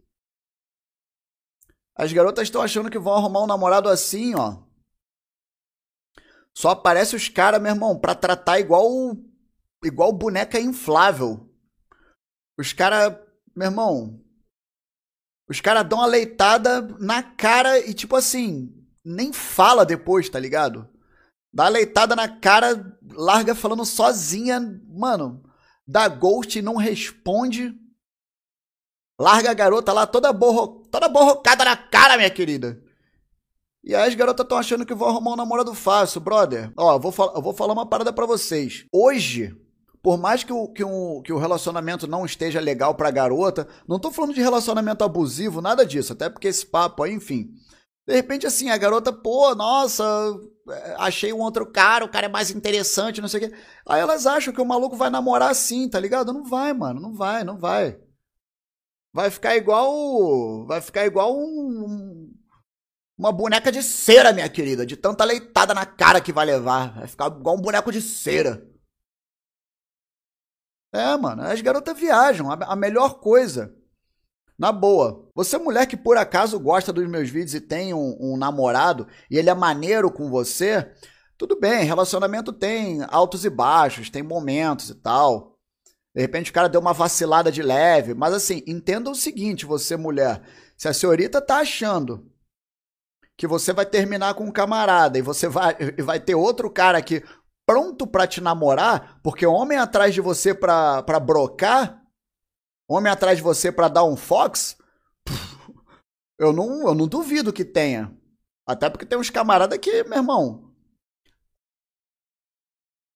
As 1.96 2.13
garotas 2.13 2.44
estão 2.44 2.62
achando 2.62 2.89
que 2.89 3.00
vão 3.00 3.13
arrumar 3.13 3.44
um 3.44 3.48
namorado 3.48 3.89
assim, 3.89 4.34
ó. 4.36 4.63
Só 6.58 6.70
aparece 6.70 7.16
os 7.16 7.30
caras, 7.30 7.62
meu 7.62 7.72
irmão, 7.72 8.00
pra 8.00 8.16
tratar 8.16 8.60
igual 8.60 9.16
igual 9.86 10.12
boneca 10.12 10.60
inflável. 10.60 11.48
Os 12.58 12.74
caras, 12.74 13.16
meu 13.56 13.68
irmão, 13.68 14.20
os 15.48 15.62
caras 15.62 15.88
dão 15.88 16.00
uma 16.00 16.08
leitada 16.08 16.82
na 17.00 17.22
cara 17.22 17.78
e 17.78 17.94
tipo 17.94 18.16
assim, 18.16 18.76
nem 19.06 19.32
fala 19.32 19.86
depois, 19.86 20.30
tá 20.30 20.40
ligado? 20.40 20.90
Dá 21.54 21.66
uma 21.66 21.70
leitada 21.70 22.16
na 22.16 22.28
cara, 22.28 22.98
larga 23.12 23.54
falando 23.54 23.86
sozinha, 23.86 24.60
mano, 24.88 25.48
dá 25.88 26.08
ghost 26.08 26.58
e 26.58 26.64
não 26.64 26.76
responde. 26.76 27.72
Larga 29.22 29.52
a 29.52 29.54
garota 29.54 29.94
lá 29.94 30.08
toda, 30.08 30.34
borro, 30.34 30.88
toda 30.90 31.08
borrocada 31.08 31.64
na 31.64 31.78
cara, 31.78 32.18
minha 32.18 32.32
querida. 32.32 32.84
E 33.88 33.96
aí 33.96 34.10
as 34.10 34.15
garotas 34.15 34.44
estão 34.44 34.58
achando 34.58 34.86
que 34.86 34.94
vão 34.94 35.08
arrumar 35.08 35.32
um 35.32 35.38
namorado 35.38 35.74
fácil, 35.74 36.20
brother. 36.20 36.73
Ó, 36.76 36.95
eu 36.95 37.00
vou, 37.00 37.34
eu 37.34 37.41
vou 37.41 37.54
falar 37.54 37.71
uma 37.71 37.88
parada 37.88 38.12
para 38.12 38.26
vocês. 38.26 38.86
Hoje, 38.91 39.56
por 40.04 40.17
mais 40.17 40.43
que 40.43 40.52
o, 40.52 40.67
que, 40.67 40.84
um, 40.84 41.21
que 41.21 41.32
o 41.32 41.38
relacionamento 41.38 42.06
não 42.06 42.26
esteja 42.26 42.60
legal 42.60 42.95
pra 42.95 43.10
garota, 43.12 43.65
não 43.88 43.97
tô 43.97 44.12
falando 44.12 44.34
de 44.34 44.41
relacionamento 44.41 45.06
abusivo, 45.06 45.62
nada 45.62 45.86
disso, 45.86 46.12
até 46.12 46.30
porque 46.30 46.50
esse 46.50 46.65
papo 46.65 47.02
aí, 47.02 47.13
enfim. 47.13 47.47
De 48.06 48.13
repente, 48.13 48.45
assim, 48.45 48.69
a 48.69 48.78
garota, 48.78 49.13
pô, 49.13 49.56
nossa, 49.56 50.04
é, 50.69 50.95
achei 50.97 51.32
um 51.32 51.39
outro 51.39 51.65
cara, 51.65 52.04
o 52.04 52.10
cara 52.10 52.26
é 52.26 52.30
mais 52.30 52.52
interessante, 52.52 53.21
não 53.21 53.30
sei 53.30 53.45
o 53.45 53.50
quê. 53.50 53.56
Aí 53.88 54.02
elas 54.02 54.26
acham 54.28 54.54
que 54.54 54.60
o 54.60 54.65
maluco 54.65 54.97
vai 54.97 55.10
namorar 55.10 55.50
assim, 55.50 55.88
tá 55.88 55.97
ligado? 55.97 56.34
Não 56.34 56.43
vai, 56.43 56.73
mano, 56.73 57.00
não 57.00 57.13
vai, 57.13 57.45
não 57.45 57.58
vai. 57.58 57.97
Vai 59.13 59.32
ficar 59.32 59.56
igual. 59.56 60.65
Vai 60.67 60.82
ficar 60.82 61.06
igual 61.06 61.36
um, 61.36 62.16
uma 63.17 63.32
boneca 63.32 63.71
de 63.71 63.82
cera, 63.82 64.32
minha 64.32 64.47
querida. 64.47 64.86
De 64.86 64.95
tanta 64.95 65.23
leitada 65.23 65.73
na 65.73 65.86
cara 65.86 66.21
que 66.21 66.32
vai 66.32 66.45
levar. 66.45 66.93
Vai 66.93 67.08
ficar 67.08 67.27
igual 67.27 67.56
um 67.56 67.62
boneco 67.62 67.91
de 67.91 68.01
cera. 68.01 68.65
É, 70.93 71.17
mano, 71.17 71.41
as 71.41 71.60
garotas 71.62 71.97
viajam. 71.97 72.51
A, 72.51 72.75
melhor 72.75 73.19
coisa. 73.19 73.73
Na 74.58 74.71
boa. 74.71 75.30
Você, 75.36 75.58
mulher 75.58 75.88
que 75.88 75.97
por 75.97 76.17
acaso 76.17 76.60
gosta 76.60 76.93
dos 76.93 77.08
meus 77.08 77.30
vídeos 77.30 77.56
e 77.56 77.62
tem 77.62 77.93
um, 77.93 78.17
um 78.19 78.38
namorado 78.38 79.08
e 79.30 79.38
ele 79.38 79.49
é 79.49 79.53
maneiro 79.53 80.12
com 80.12 80.30
você, 80.30 80.91
tudo 81.38 81.60
bem, 81.60 81.86
relacionamento 81.86 82.51
tem 82.51 83.03
altos 83.10 83.45
e 83.45 83.49
baixos, 83.49 84.10
tem 84.10 84.23
momentos 84.23 84.89
e 84.89 84.95
tal. 84.95 85.56
De 86.15 86.21
repente 86.21 86.49
o 86.49 86.53
cara 86.53 86.67
deu 86.67 86.82
uma 86.82 86.93
vacilada 86.93 87.51
de 87.51 87.62
leve. 87.62 88.15
Mas 88.15 88.34
assim, 88.34 88.63
entenda 88.65 89.10
o 89.10 89.15
seguinte, 89.15 89.65
você 89.65 89.95
mulher. 89.95 90.41
Se 90.75 90.88
a 90.88 90.93
senhorita 90.93 91.39
tá 91.39 91.58
achando 91.58 92.32
que 93.38 93.45
você 93.45 93.71
vai 93.71 93.86
terminar 93.86 94.34
com 94.34 94.45
um 94.45 94.52
camarada 94.52 95.17
e 95.17 95.21
você 95.21 95.47
vai, 95.47 95.76
vai 96.04 96.19
ter 96.19 96.36
outro 96.36 96.69
cara 96.71 96.97
aqui 96.97 97.23
pronto 97.67 98.08
para 98.08 98.26
te 98.26 98.41
namorar, 98.41 99.19
porque 99.21 99.45
homem 99.45 99.78
atrás 99.78 100.13
de 100.13 100.21
você 100.21 100.54
pra, 100.54 101.04
pra 101.04 101.19
brocar, 101.19 102.02
homem 102.89 103.12
atrás 103.12 103.38
de 103.38 103.43
você 103.43 103.71
pra 103.71 103.89
dar 103.89 104.06
um 104.06 104.15
fox, 104.15 104.78
eu 106.39 106.54
não, 106.54 106.88
eu 106.88 106.95
não 106.95 107.08
duvido 107.08 107.52
que 107.52 107.65
tenha. 107.65 108.15
Até 108.65 108.89
porque 108.89 109.06
tem 109.06 109.17
uns 109.17 109.30
camaradas 109.30 109.78
que, 109.80 110.04
meu 110.06 110.17
irmão, 110.17 110.73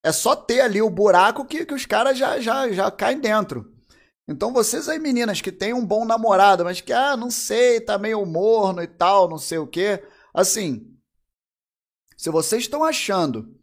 é 0.04 0.12
só 0.12 0.36
ter 0.36 0.62
ali 0.62 0.82
o 0.82 0.90
buraco 0.90 1.46
que, 1.46 1.66
que 1.66 1.74
os 1.74 1.86
caras 1.86 2.18
já, 2.18 2.40
já, 2.40 2.70
já 2.72 2.92
caem 2.92 3.20
dentro. 3.20 3.71
Então 4.32 4.54
vocês 4.54 4.90
aí, 4.90 5.00
meninas, 5.00 5.42
que 5.42 5.52
tem 5.52 5.74
um 5.74 5.86
bom 5.86 6.06
namorado, 6.06 6.64
mas 6.64 6.82
que, 6.82 6.94
ah, 6.94 7.16
não 7.16 7.30
sei, 7.30 7.80
tá 7.82 7.98
meio 7.98 8.26
morno 8.26 8.82
e 8.82 8.88
tal, 8.88 9.30
não 9.30 9.38
sei 9.38 9.58
o 9.58 9.68
quê. 9.68 10.04
Assim, 10.34 10.88
se 12.18 12.30
vocês 12.30 12.64
estão 12.64 12.84
achando 12.84 13.54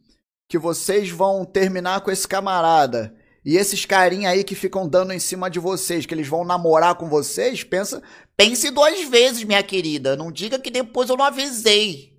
que 0.49 0.59
vocês 0.59 1.11
vão 1.11 1.45
terminar 1.45 2.01
com 2.01 2.11
esse 2.11 2.27
camarada 2.27 3.15
e 3.45 3.57
esses 3.57 3.85
carinha 3.85 4.31
aí 4.31 4.45
que 4.45 4.55
ficam 4.55 4.89
dando 4.89 5.13
em 5.13 5.19
cima 5.19 5.49
de 5.49 5.59
vocês, 5.59 6.07
que 6.07 6.15
eles 6.15 6.29
vão 6.29 6.45
namorar 6.45 6.97
com 6.97 7.09
vocês, 7.09 7.63
pensa, 7.65 8.03
pense 8.37 8.71
duas 8.71 9.09
vezes, 9.09 9.45
minha 9.45 9.63
querida. 9.63 10.17
Não 10.17 10.31
diga 10.31 10.59
que 10.59 10.71
depois 10.71 11.09
eu 11.09 11.17
não 11.17 11.25
avisei. 11.25 12.19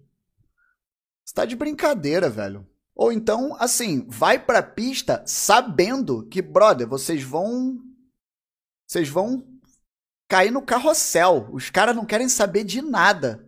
Você 1.24 1.34
tá 1.34 1.46
de 1.46 1.56
brincadeira, 1.56 2.30
velho. 2.30 2.66
Ou 2.96 3.12
então, 3.12 3.56
assim, 3.60 4.06
vai 4.10 4.40
pra 4.40 4.64
pista 4.64 5.24
sabendo 5.26 6.26
que, 6.26 6.42
brother, 6.42 6.88
vocês 6.88 7.22
vão. 7.22 7.78
Vocês 8.90 9.08
vão 9.08 9.46
cair 10.28 10.50
no 10.50 10.64
carrossel. 10.64 11.48
Os 11.54 11.70
caras 11.70 11.96
não 11.96 12.06
querem 12.06 12.28
saber 12.28 12.64
de 12.64 12.82
nada. 12.82 13.48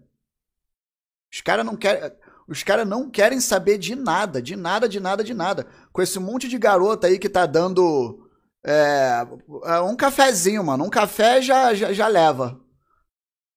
Os 1.33 1.41
caras 1.41 1.65
não 1.65 1.75
querem. 1.75 2.11
Os 2.47 2.61
caras 2.63 2.87
não 2.87 3.09
querem 3.09 3.39
saber 3.39 3.79
de 3.79 3.95
nada, 3.95 4.41
de 4.41 4.55
nada, 4.55 4.87
de 4.87 4.99
nada, 4.99 5.23
de 5.23 5.33
nada. 5.33 5.65
Com 5.91 6.01
esse 6.01 6.19
monte 6.19 6.47
de 6.47 6.59
garota 6.59 7.07
aí 7.07 7.17
que 7.17 7.29
tá 7.29 7.47
dando 7.47 8.29
é, 8.63 9.25
é 9.65 9.79
um 9.79 9.95
cafezinho, 9.95 10.63
mano. 10.63 10.83
Um 10.83 10.89
café 10.89 11.41
já, 11.41 11.73
já, 11.73 11.91
já 11.91 12.07
leva. 12.07 12.61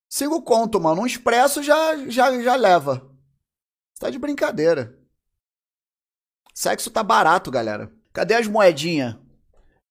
Siga 0.08 0.34
o 0.34 0.42
conto, 0.42 0.80
mano. 0.80 1.02
Um 1.02 1.06
expresso 1.06 1.62
já, 1.62 2.08
já, 2.08 2.40
já 2.40 2.54
leva. 2.54 3.10
Você 3.92 4.00
tá 4.00 4.10
de 4.10 4.18
brincadeira. 4.18 4.98
Sexo 6.54 6.90
tá 6.90 7.02
barato, 7.02 7.50
galera. 7.50 7.92
Cadê 8.12 8.34
as 8.34 8.46
moedinhas? 8.46 9.16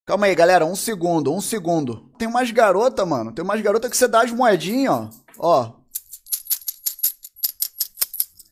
Calma 0.06 0.26
aí, 0.26 0.34
galera. 0.34 0.66
Um 0.66 0.76
segundo, 0.76 1.32
um 1.32 1.40
segundo. 1.40 2.10
Tem 2.18 2.28
umas 2.28 2.50
garotas, 2.50 3.06
mano. 3.06 3.32
Tem 3.32 3.42
umas 3.44 3.60
garotas 3.60 3.90
que 3.90 3.96
você 3.96 4.06
dá 4.06 4.22
as 4.22 4.30
moedinhas, 4.30 4.92
ó. 4.92 5.10
Ó. 5.38 5.80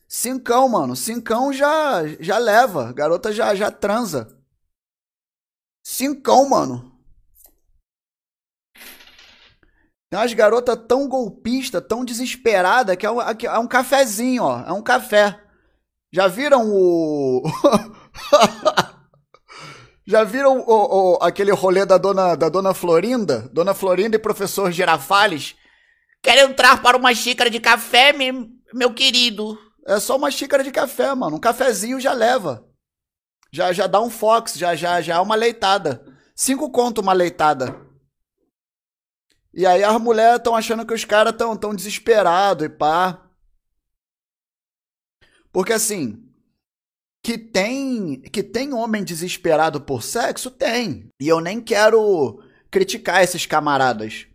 Cincão, 0.07 0.67
mano. 0.67 0.95
Cincão 0.95 1.53
já, 1.53 2.07
já 2.19 2.37
leva. 2.37 2.91
Garota 2.93 3.31
já, 3.31 3.53
já 3.53 3.69
transa. 3.69 4.35
Cincão, 5.85 6.49
mano. 6.49 6.91
Tem 10.09 10.19
umas 10.19 10.33
garotas 10.33 10.77
tão 10.87 11.07
golpista, 11.07 11.81
tão 11.81 12.05
desesperada, 12.05 12.95
que 12.95 13.05
é 13.05 13.11
um, 13.11 13.19
é 13.21 13.59
um 13.59 13.67
cafezinho, 13.67 14.43
ó. 14.43 14.61
É 14.61 14.71
um 14.71 14.81
café. 14.81 15.39
Já 16.11 16.27
viram 16.27 16.67
o. 16.71 17.43
Já 20.05 20.23
viram 20.23 20.59
o, 20.59 21.15
o, 21.15 21.19
aquele 21.21 21.51
rolê 21.51 21.85
da 21.85 21.97
dona, 21.97 22.35
da 22.35 22.49
dona 22.49 22.73
Florinda? 22.73 23.49
Dona 23.53 23.73
Florinda 23.73 24.17
e 24.17 24.19
professor 24.19 24.71
Girafales? 24.71 25.55
Quer 26.21 26.37
entrar 26.39 26.81
para 26.81 26.97
uma 26.97 27.13
xícara 27.13 27.49
de 27.49 27.59
café, 27.59 28.13
meu 28.13 28.93
querido? 28.93 29.57
É 29.85 29.99
só 29.99 30.15
uma 30.15 30.31
xícara 30.31 30.63
de 30.63 30.71
café, 30.71 31.13
mano. 31.15 31.37
Um 31.37 31.39
cafezinho 31.39 31.99
já 31.99 32.13
leva. 32.13 32.65
Já, 33.51 33.71
já 33.71 33.87
dá 33.87 34.01
um 34.01 34.09
fox, 34.09 34.55
já, 34.55 34.75
já, 34.75 35.01
já 35.01 35.15
é 35.15 35.19
uma 35.19 35.35
leitada. 35.35 36.03
Cinco 36.35 36.71
conto 36.71 37.01
uma 37.01 37.13
leitada. 37.13 37.79
E 39.53 39.65
aí 39.65 39.83
as 39.83 40.01
mulheres 40.01 40.37
estão 40.37 40.55
achando 40.55 40.85
que 40.85 40.93
os 40.93 41.05
caras 41.05 41.33
estão 41.33 41.55
tão 41.55 41.75
desesperados 41.75 42.65
e 42.65 42.69
pá. 42.69 43.29
Porque 45.51 45.73
assim, 45.73 46.22
que 47.23 47.37
tem 47.37 48.19
que 48.21 48.43
tem 48.43 48.73
homem 48.73 49.03
desesperado 49.03 49.79
por 49.81 50.03
sexo, 50.03 50.51
tem. 50.51 51.07
E 51.19 51.27
eu 51.27 51.39
nem 51.39 51.61
quero 51.61 52.43
criticar 52.69 53.23
esses 53.23 53.45
camaradas. 53.45 54.27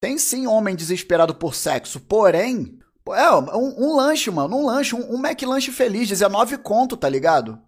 Tem 0.00 0.18
sim 0.18 0.46
homem 0.46 0.74
desesperado 0.74 1.34
por 1.34 1.54
sexo, 1.54 2.00
porém, 2.00 2.78
é, 3.08 3.30
um, 3.32 3.86
um 3.86 3.96
lanche, 3.96 4.30
mano, 4.30 4.56
um 4.56 4.66
lanche, 4.66 4.94
um, 4.94 5.14
um 5.14 5.18
McLanche 5.18 5.70
feliz, 5.70 6.08
19 6.08 6.58
conto, 6.58 6.96
tá 6.96 7.08
ligado? 7.08 7.60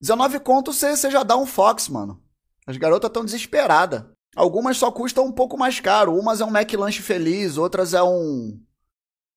19 0.00 0.40
conto 0.40 0.72
você 0.72 1.10
já 1.10 1.22
dá 1.22 1.36
um 1.36 1.46
Fox, 1.46 1.88
mano. 1.88 2.22
As 2.66 2.76
garotas 2.76 3.08
estão 3.08 3.24
desesperadas. 3.24 4.04
Algumas 4.36 4.76
só 4.76 4.90
custam 4.90 5.24
um 5.24 5.32
pouco 5.32 5.56
mais 5.56 5.80
caro. 5.80 6.18
Umas 6.18 6.40
é 6.40 6.44
um 6.44 6.54
McLanche 6.54 7.02
feliz, 7.02 7.56
outras 7.56 7.94
é 7.94 8.02
um. 8.02 8.60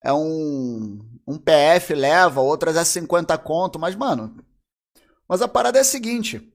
É 0.03 0.11
um. 0.11 0.99
Um 1.27 1.37
PF 1.37 1.93
leva, 1.93 2.39
outras 2.39 2.75
é 2.75 2.83
50 2.83 3.37
conto. 3.37 3.77
Mas, 3.77 3.95
mano. 3.95 4.43
Mas 5.27 5.41
a 5.41 5.47
parada 5.47 5.77
é 5.77 5.81
a 5.81 5.85
seguinte. 5.85 6.53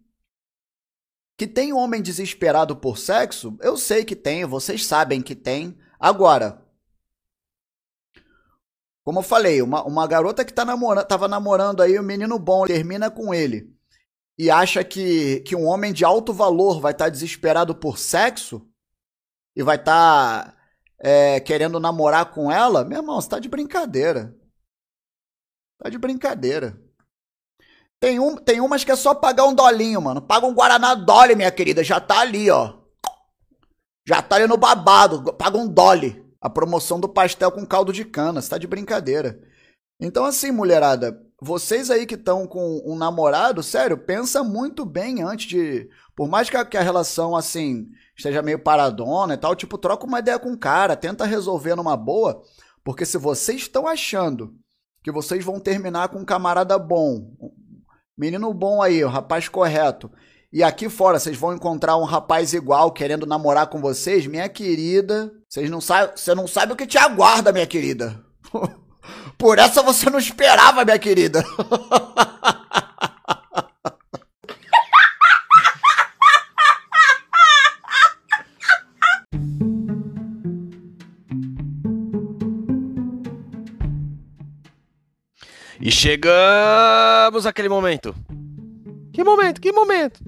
Que 1.36 1.46
tem 1.46 1.72
homem 1.72 2.00
desesperado 2.00 2.76
por 2.76 2.96
sexo? 2.96 3.56
Eu 3.60 3.76
sei 3.76 4.04
que 4.04 4.16
tem, 4.16 4.44
vocês 4.44 4.86
sabem 4.86 5.20
que 5.20 5.34
tem. 5.34 5.78
Agora, 5.98 6.62
como 9.04 9.18
eu 9.18 9.22
falei, 9.22 9.60
uma, 9.60 9.82
uma 9.84 10.06
garota 10.06 10.44
que 10.44 10.52
tá 10.52 10.64
namorando, 10.64 11.06
tava 11.06 11.28
namorando 11.28 11.82
aí, 11.82 11.98
um 11.98 12.02
menino 12.02 12.38
bom, 12.38 12.66
termina 12.66 13.10
com 13.10 13.34
ele 13.34 13.72
e 14.38 14.50
acha 14.50 14.82
que, 14.82 15.40
que 15.40 15.54
um 15.54 15.66
homem 15.66 15.92
de 15.92 16.04
alto 16.04 16.32
valor 16.32 16.80
vai 16.80 16.92
estar 16.92 17.04
tá 17.06 17.10
desesperado 17.10 17.74
por 17.74 17.98
sexo 17.98 18.66
e 19.54 19.62
vai 19.62 19.76
estar 19.76 20.46
tá, 20.46 20.56
é, 20.98 21.40
querendo 21.40 21.78
namorar 21.78 22.32
com 22.32 22.50
ela, 22.50 22.84
meu 22.84 22.98
irmão, 22.98 23.20
você 23.20 23.28
tá 23.28 23.38
de 23.38 23.48
brincadeira. 23.48 24.34
Tá 25.82 25.88
de 25.88 25.98
brincadeira. 25.98 26.80
Tem, 27.98 28.20
um, 28.20 28.36
tem 28.36 28.60
umas 28.60 28.84
que 28.84 28.92
é 28.92 28.96
só 28.96 29.14
pagar 29.14 29.44
um 29.46 29.54
dolinho, 29.54 30.00
mano. 30.00 30.22
Paga 30.22 30.46
um 30.46 30.54
Guaraná 30.54 30.94
Dolly, 30.94 31.34
minha 31.34 31.50
querida. 31.50 31.82
Já 31.82 32.00
tá 32.00 32.20
ali, 32.20 32.48
ó. 32.48 32.74
Já 34.06 34.22
tá 34.22 34.36
ali 34.36 34.46
no 34.46 34.56
babado. 34.56 35.32
Paga 35.32 35.58
um 35.58 35.66
Dolly. 35.66 36.24
A 36.40 36.48
promoção 36.48 37.00
do 37.00 37.08
pastel 37.08 37.50
com 37.50 37.66
caldo 37.66 37.92
de 37.92 38.04
cana. 38.04 38.40
Você 38.40 38.50
tá 38.50 38.58
de 38.58 38.66
brincadeira. 38.68 39.40
Então, 40.00 40.24
assim, 40.24 40.52
mulherada, 40.52 41.20
vocês 41.40 41.90
aí 41.90 42.06
que 42.06 42.14
estão 42.14 42.46
com 42.46 42.80
um 42.86 42.96
namorado, 42.96 43.60
sério, 43.60 43.98
pensa 43.98 44.44
muito 44.44 44.84
bem 44.84 45.20
antes 45.22 45.46
de. 45.46 45.88
Por 46.14 46.28
mais 46.28 46.48
que 46.48 46.56
a, 46.56 46.64
que 46.64 46.76
a, 46.76 46.82
relação, 46.82 47.34
assim, 47.34 47.88
esteja 48.16 48.40
meio 48.40 48.60
paradona 48.60 49.34
e 49.34 49.36
tal, 49.36 49.56
tipo, 49.56 49.76
troca 49.78 50.06
uma 50.06 50.20
ideia 50.20 50.38
com 50.38 50.52
o 50.52 50.58
cara, 50.58 50.94
tenta 50.94 51.24
resolver 51.24 51.74
numa 51.74 51.96
boa, 51.96 52.40
porque 52.84 53.04
se 53.04 53.18
vocês 53.18 53.62
estão 53.62 53.88
achando 53.88 54.56
que 55.02 55.10
vocês 55.10 55.44
vão 55.44 55.58
terminar 55.58 56.08
com 56.08 56.20
um 56.20 56.24
camarada 56.24 56.78
bom, 56.78 57.30
menino 58.16 58.52
bom 58.52 58.80
aí, 58.80 59.04
o 59.04 59.08
rapaz 59.08 59.48
correto, 59.48 60.10
e 60.52 60.62
aqui 60.62 60.88
fora 60.88 61.18
vocês 61.18 61.36
vão 61.36 61.54
encontrar 61.54 61.96
um 61.96 62.04
rapaz 62.04 62.52
igual 62.52 62.92
querendo 62.92 63.26
namorar 63.26 63.68
com 63.68 63.80
vocês, 63.80 64.26
minha 64.26 64.48
querida, 64.48 65.32
vocês 65.48 65.70
não 65.70 65.80
sabem, 65.80 66.14
você 66.14 66.34
não 66.34 66.46
sabe 66.46 66.72
o 66.72 66.76
que 66.76 66.86
te 66.86 66.98
aguarda, 66.98 67.52
minha 67.52 67.66
querida. 67.66 68.22
Por 69.38 69.58
essa 69.58 69.82
você 69.82 70.08
não 70.10 70.18
esperava, 70.18 70.84
minha 70.84 70.98
querida. 70.98 71.42
chegamos 86.02 87.46
àquele 87.46 87.68
momento. 87.68 88.12
Que 89.12 89.22
momento? 89.22 89.60
Que 89.60 89.70
momento? 89.70 90.20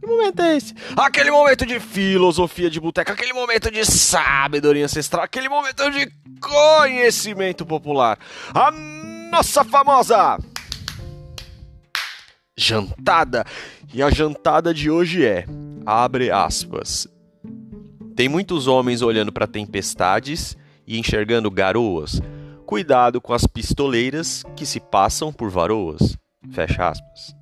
Que 0.00 0.06
momento 0.06 0.40
é 0.40 0.56
esse? 0.56 0.72
Aquele 0.96 1.32
momento 1.32 1.66
de 1.66 1.80
filosofia 1.80 2.70
de 2.70 2.78
boteca, 2.78 3.12
aquele 3.12 3.32
momento 3.32 3.68
de 3.68 3.84
sabedoria 3.84 4.84
ancestral, 4.84 5.24
aquele 5.24 5.48
momento 5.48 5.90
de 5.90 6.08
conhecimento 6.40 7.66
popular. 7.66 8.16
A 8.54 8.70
nossa 8.70 9.64
famosa 9.64 10.38
jantada. 12.56 13.44
E 13.92 14.04
a 14.04 14.10
jantada 14.10 14.72
de 14.72 14.88
hoje 14.88 15.26
é, 15.26 15.44
abre 15.84 16.30
aspas. 16.30 17.08
Tem 18.14 18.28
muitos 18.28 18.68
homens 18.68 19.02
olhando 19.02 19.32
para 19.32 19.48
tempestades 19.48 20.56
e 20.86 21.00
enxergando 21.00 21.50
garoas. 21.50 22.22
Cuidado 22.66 23.20
com 23.20 23.32
as 23.32 23.46
pistoleiras 23.46 24.42
que 24.56 24.66
se 24.66 24.80
passam 24.80 25.32
por 25.32 25.48
varoas. 25.48 26.18
Fecha 26.50 26.88
aspas. 26.88 27.36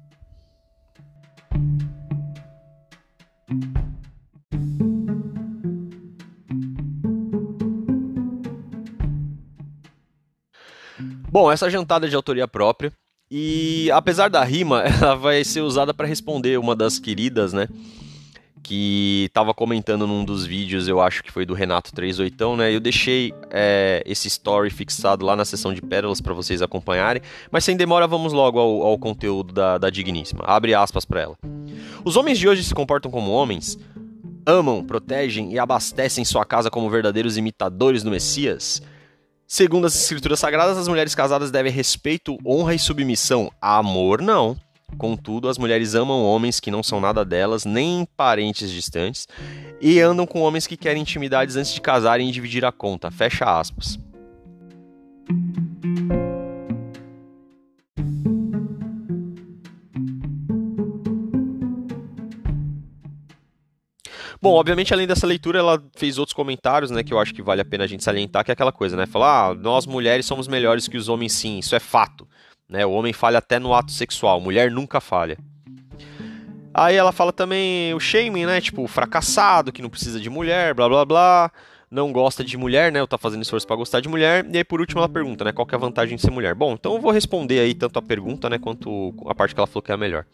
Bom, 11.30 11.50
essa 11.50 11.70
jantada 11.70 12.06
é 12.06 12.10
de 12.10 12.14
autoria 12.14 12.46
própria. 12.46 12.92
E 13.30 13.90
apesar 13.92 14.28
da 14.28 14.44
rima, 14.44 14.82
ela 15.00 15.14
vai 15.14 15.42
ser 15.42 15.62
usada 15.62 15.94
para 15.94 16.06
responder 16.06 16.58
uma 16.58 16.76
das 16.76 16.98
queridas, 16.98 17.54
né? 17.54 17.66
Que 18.64 19.26
estava 19.26 19.54
comentando 19.54 20.06
num 20.06 20.24
dos 20.24 20.44
vídeos, 20.44 20.88
eu 20.88 21.00
acho 21.00 21.22
que 21.22 21.30
foi 21.30 21.46
do 21.46 21.54
Renato 21.54 21.92
38, 21.92 22.56
né? 22.56 22.74
Eu 22.74 22.80
deixei 22.80 23.32
é, 23.50 24.02
esse 24.04 24.26
story 24.26 24.70
fixado 24.70 25.24
lá 25.24 25.36
na 25.36 25.44
seção 25.44 25.72
de 25.72 25.80
pérolas 25.80 26.20
para 26.20 26.34
vocês 26.34 26.62
acompanharem. 26.62 27.22
Mas 27.50 27.62
sem 27.62 27.76
demora, 27.76 28.08
vamos 28.08 28.32
logo 28.32 28.58
ao, 28.58 28.82
ao 28.82 28.98
conteúdo 28.98 29.52
da, 29.52 29.78
da 29.78 29.90
digníssima. 29.90 30.42
Abre 30.46 30.74
aspas 30.74 31.04
para 31.04 31.20
ela. 31.20 31.36
Os 32.04 32.16
homens 32.16 32.38
de 32.38 32.48
hoje 32.48 32.64
se 32.64 32.74
comportam 32.74 33.10
como 33.10 33.30
homens, 33.30 33.78
amam, 34.44 34.82
protegem 34.82 35.52
e 35.52 35.58
abastecem 35.58 36.24
sua 36.24 36.44
casa 36.44 36.70
como 36.70 36.90
verdadeiros 36.90 37.36
imitadores 37.36 38.02
do 38.02 38.10
Messias 38.10 38.82
Segundo 39.46 39.86
as 39.86 39.94
escrituras 39.94 40.40
sagradas, 40.40 40.78
as 40.78 40.88
mulheres 40.88 41.14
casadas 41.14 41.50
devem 41.50 41.70
respeito, 41.70 42.36
honra 42.44 42.74
e 42.74 42.78
submissão. 42.78 43.52
Amor, 43.60 44.22
não. 44.22 44.56
Contudo, 44.98 45.48
as 45.48 45.58
mulheres 45.58 45.94
amam 45.94 46.22
homens 46.24 46.60
que 46.60 46.70
não 46.70 46.82
são 46.82 47.00
nada 47.00 47.24
delas, 47.24 47.64
nem 47.64 48.06
parentes 48.16 48.70
distantes, 48.70 49.26
e 49.80 50.00
andam 50.00 50.26
com 50.26 50.40
homens 50.40 50.66
que 50.66 50.76
querem 50.76 51.02
intimidades 51.02 51.56
antes 51.56 51.74
de 51.74 51.80
casarem 51.80 52.28
e 52.28 52.32
dividir 52.32 52.64
a 52.64 52.72
conta. 52.72 53.10
Fecha 53.10 53.44
aspas. 53.44 53.98
Bom, 64.44 64.52
obviamente, 64.56 64.92
além 64.92 65.06
dessa 65.06 65.26
leitura, 65.26 65.58
ela 65.58 65.82
fez 65.96 66.18
outros 66.18 66.34
comentários, 66.34 66.90
né, 66.90 67.02
que 67.02 67.14
eu 67.14 67.18
acho 67.18 67.32
que 67.32 67.40
vale 67.40 67.62
a 67.62 67.64
pena 67.64 67.84
a 67.84 67.86
gente 67.86 68.04
salientar, 68.04 68.44
que 68.44 68.50
é 68.50 68.52
aquela 68.52 68.70
coisa, 68.70 68.94
né? 68.94 69.06
Falar, 69.06 69.52
ah, 69.52 69.54
nós 69.54 69.86
mulheres 69.86 70.26
somos 70.26 70.46
melhores 70.46 70.86
que 70.86 70.98
os 70.98 71.08
homens, 71.08 71.32
sim, 71.32 71.60
isso 71.60 71.74
é 71.74 71.80
fato. 71.80 72.28
Né? 72.68 72.84
O 72.84 72.92
homem 72.92 73.12
falha 73.12 73.38
até 73.38 73.58
no 73.58 73.74
ato 73.74 73.92
sexual, 73.92 74.40
mulher 74.40 74.70
nunca 74.70 75.00
falha. 75.00 75.38
Aí 76.72 76.96
ela 76.96 77.12
fala 77.12 77.32
também 77.32 77.94
o 77.94 78.00
shaming, 78.00 78.46
né? 78.46 78.60
Tipo, 78.60 78.86
fracassado, 78.88 79.70
que 79.72 79.80
não 79.80 79.88
precisa 79.88 80.18
de 80.18 80.28
mulher, 80.28 80.74
blá 80.74 80.88
blá 80.88 81.04
blá. 81.04 81.52
Não 81.88 82.12
gosta 82.12 82.42
de 82.42 82.56
mulher, 82.56 82.90
né? 82.90 83.00
Ou 83.00 83.06
tá 83.06 83.16
fazendo 83.16 83.42
esforço 83.42 83.64
para 83.64 83.76
gostar 83.76 84.00
de 84.00 84.08
mulher. 84.08 84.44
E 84.52 84.56
aí, 84.56 84.64
por 84.64 84.80
último, 84.80 84.98
ela 84.98 85.08
pergunta, 85.08 85.44
né? 85.44 85.52
Qual 85.52 85.64
que 85.64 85.72
é 85.72 85.78
a 85.78 85.80
vantagem 85.80 86.16
de 86.16 86.22
ser 86.22 86.32
mulher? 86.32 86.52
Bom, 86.52 86.72
então 86.72 86.94
eu 86.94 87.00
vou 87.00 87.12
responder 87.12 87.60
aí 87.60 87.74
tanto 87.74 88.00
a 88.00 88.02
pergunta, 88.02 88.50
né? 88.50 88.58
Quanto 88.58 89.14
a 89.28 89.34
parte 89.34 89.54
que 89.54 89.60
ela 89.60 89.68
falou 89.68 89.82
que 89.82 89.92
é 89.92 89.94
a 89.94 89.96
melhor. 89.96 90.26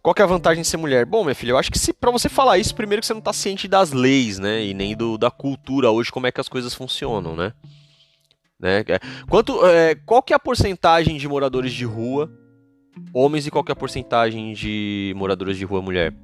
Qual 0.00 0.14
que 0.14 0.22
é 0.22 0.24
a 0.24 0.28
vantagem 0.28 0.62
de 0.62 0.68
ser 0.68 0.78
mulher? 0.78 1.04
Bom, 1.04 1.24
minha 1.24 1.34
filha, 1.34 1.52
eu 1.52 1.58
acho 1.58 1.70
que 1.70 1.78
se 1.78 1.92
para 1.92 2.10
você 2.10 2.30
falar 2.30 2.56
isso, 2.56 2.74
primeiro 2.74 3.00
que 3.00 3.06
você 3.06 3.12
não 3.12 3.18
está 3.20 3.32
ciente 3.34 3.68
das 3.68 3.92
leis, 3.92 4.38
né? 4.38 4.64
E 4.64 4.72
nem 4.72 4.96
do, 4.96 5.18
da 5.18 5.30
cultura 5.30 5.90
hoje, 5.90 6.10
como 6.10 6.26
é 6.26 6.32
que 6.32 6.40
as 6.40 6.48
coisas 6.48 6.72
funcionam, 6.72 7.36
né? 7.36 7.52
Né? 8.64 8.82
É, 8.88 8.98
quanto, 9.28 9.64
é, 9.66 9.94
qual 9.94 10.22
que 10.22 10.32
é 10.32 10.36
a 10.36 10.40
porcentagem 10.40 11.18
de 11.18 11.28
moradores 11.28 11.72
de 11.72 11.84
rua 11.84 12.30
homens 13.12 13.46
e 13.46 13.50
qual 13.50 13.64
é 13.68 13.72
a 13.72 13.76
porcentagem 13.76 14.52
de 14.54 15.12
moradores 15.16 15.56
de 15.56 15.64
rua 15.64 15.82
mulher? 15.82 16.14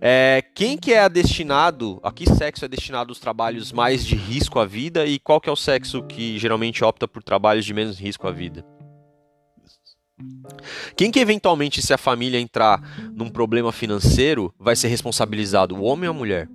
É, 0.00 0.42
quem 0.54 0.76
que 0.76 0.92
é 0.92 1.08
destinado, 1.08 2.00
a 2.02 2.10
que 2.10 2.26
sexo 2.28 2.64
é 2.64 2.68
destinado 2.68 3.12
os 3.12 3.20
trabalhos 3.20 3.72
mais 3.72 4.04
de 4.04 4.16
risco 4.16 4.58
à 4.58 4.64
vida 4.64 5.06
e 5.06 5.18
qual 5.18 5.40
que 5.40 5.48
é 5.48 5.52
o 5.52 5.56
sexo 5.56 6.02
que 6.02 6.38
geralmente 6.38 6.84
opta 6.84 7.06
por 7.06 7.22
trabalhos 7.22 7.64
de 7.64 7.72
menos 7.72 7.98
risco 7.98 8.26
à 8.26 8.32
vida? 8.32 8.64
Quem 10.96 11.10
que 11.10 11.20
eventualmente, 11.20 11.82
se 11.82 11.92
a 11.92 11.98
família 11.98 12.40
entrar 12.40 12.80
num 13.14 13.28
problema 13.28 13.70
financeiro, 13.70 14.54
vai 14.58 14.74
ser 14.74 14.88
responsabilizado, 14.88 15.76
o 15.76 15.82
homem 15.82 16.08
ou 16.08 16.14
a 16.14 16.18
mulher? 16.18 16.48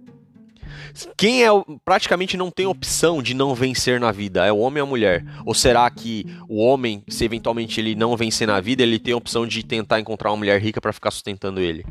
Quem 1.17 1.43
é 1.43 1.49
praticamente 1.83 2.37
não 2.37 2.51
tem 2.51 2.65
opção 2.65 3.21
de 3.21 3.33
não 3.33 3.55
vencer 3.55 3.99
na 3.99 4.11
vida? 4.11 4.45
É 4.45 4.51
o 4.51 4.57
homem 4.57 4.81
ou 4.81 4.87
a 4.87 4.89
mulher? 4.89 5.25
Ou 5.45 5.53
será 5.53 5.89
que 5.89 6.25
o 6.47 6.57
homem, 6.57 7.03
se 7.07 7.25
eventualmente 7.25 7.79
ele 7.79 7.95
não 7.95 8.15
vencer 8.17 8.47
na 8.47 8.59
vida, 8.59 8.83
ele 8.83 8.99
tem 8.99 9.13
a 9.13 9.17
opção 9.17 9.45
de 9.47 9.63
tentar 9.63 9.99
encontrar 9.99 10.31
uma 10.31 10.37
mulher 10.37 10.61
rica 10.61 10.81
para 10.81 10.93
ficar 10.93 11.11
sustentando 11.11 11.59
ele? 11.59 11.85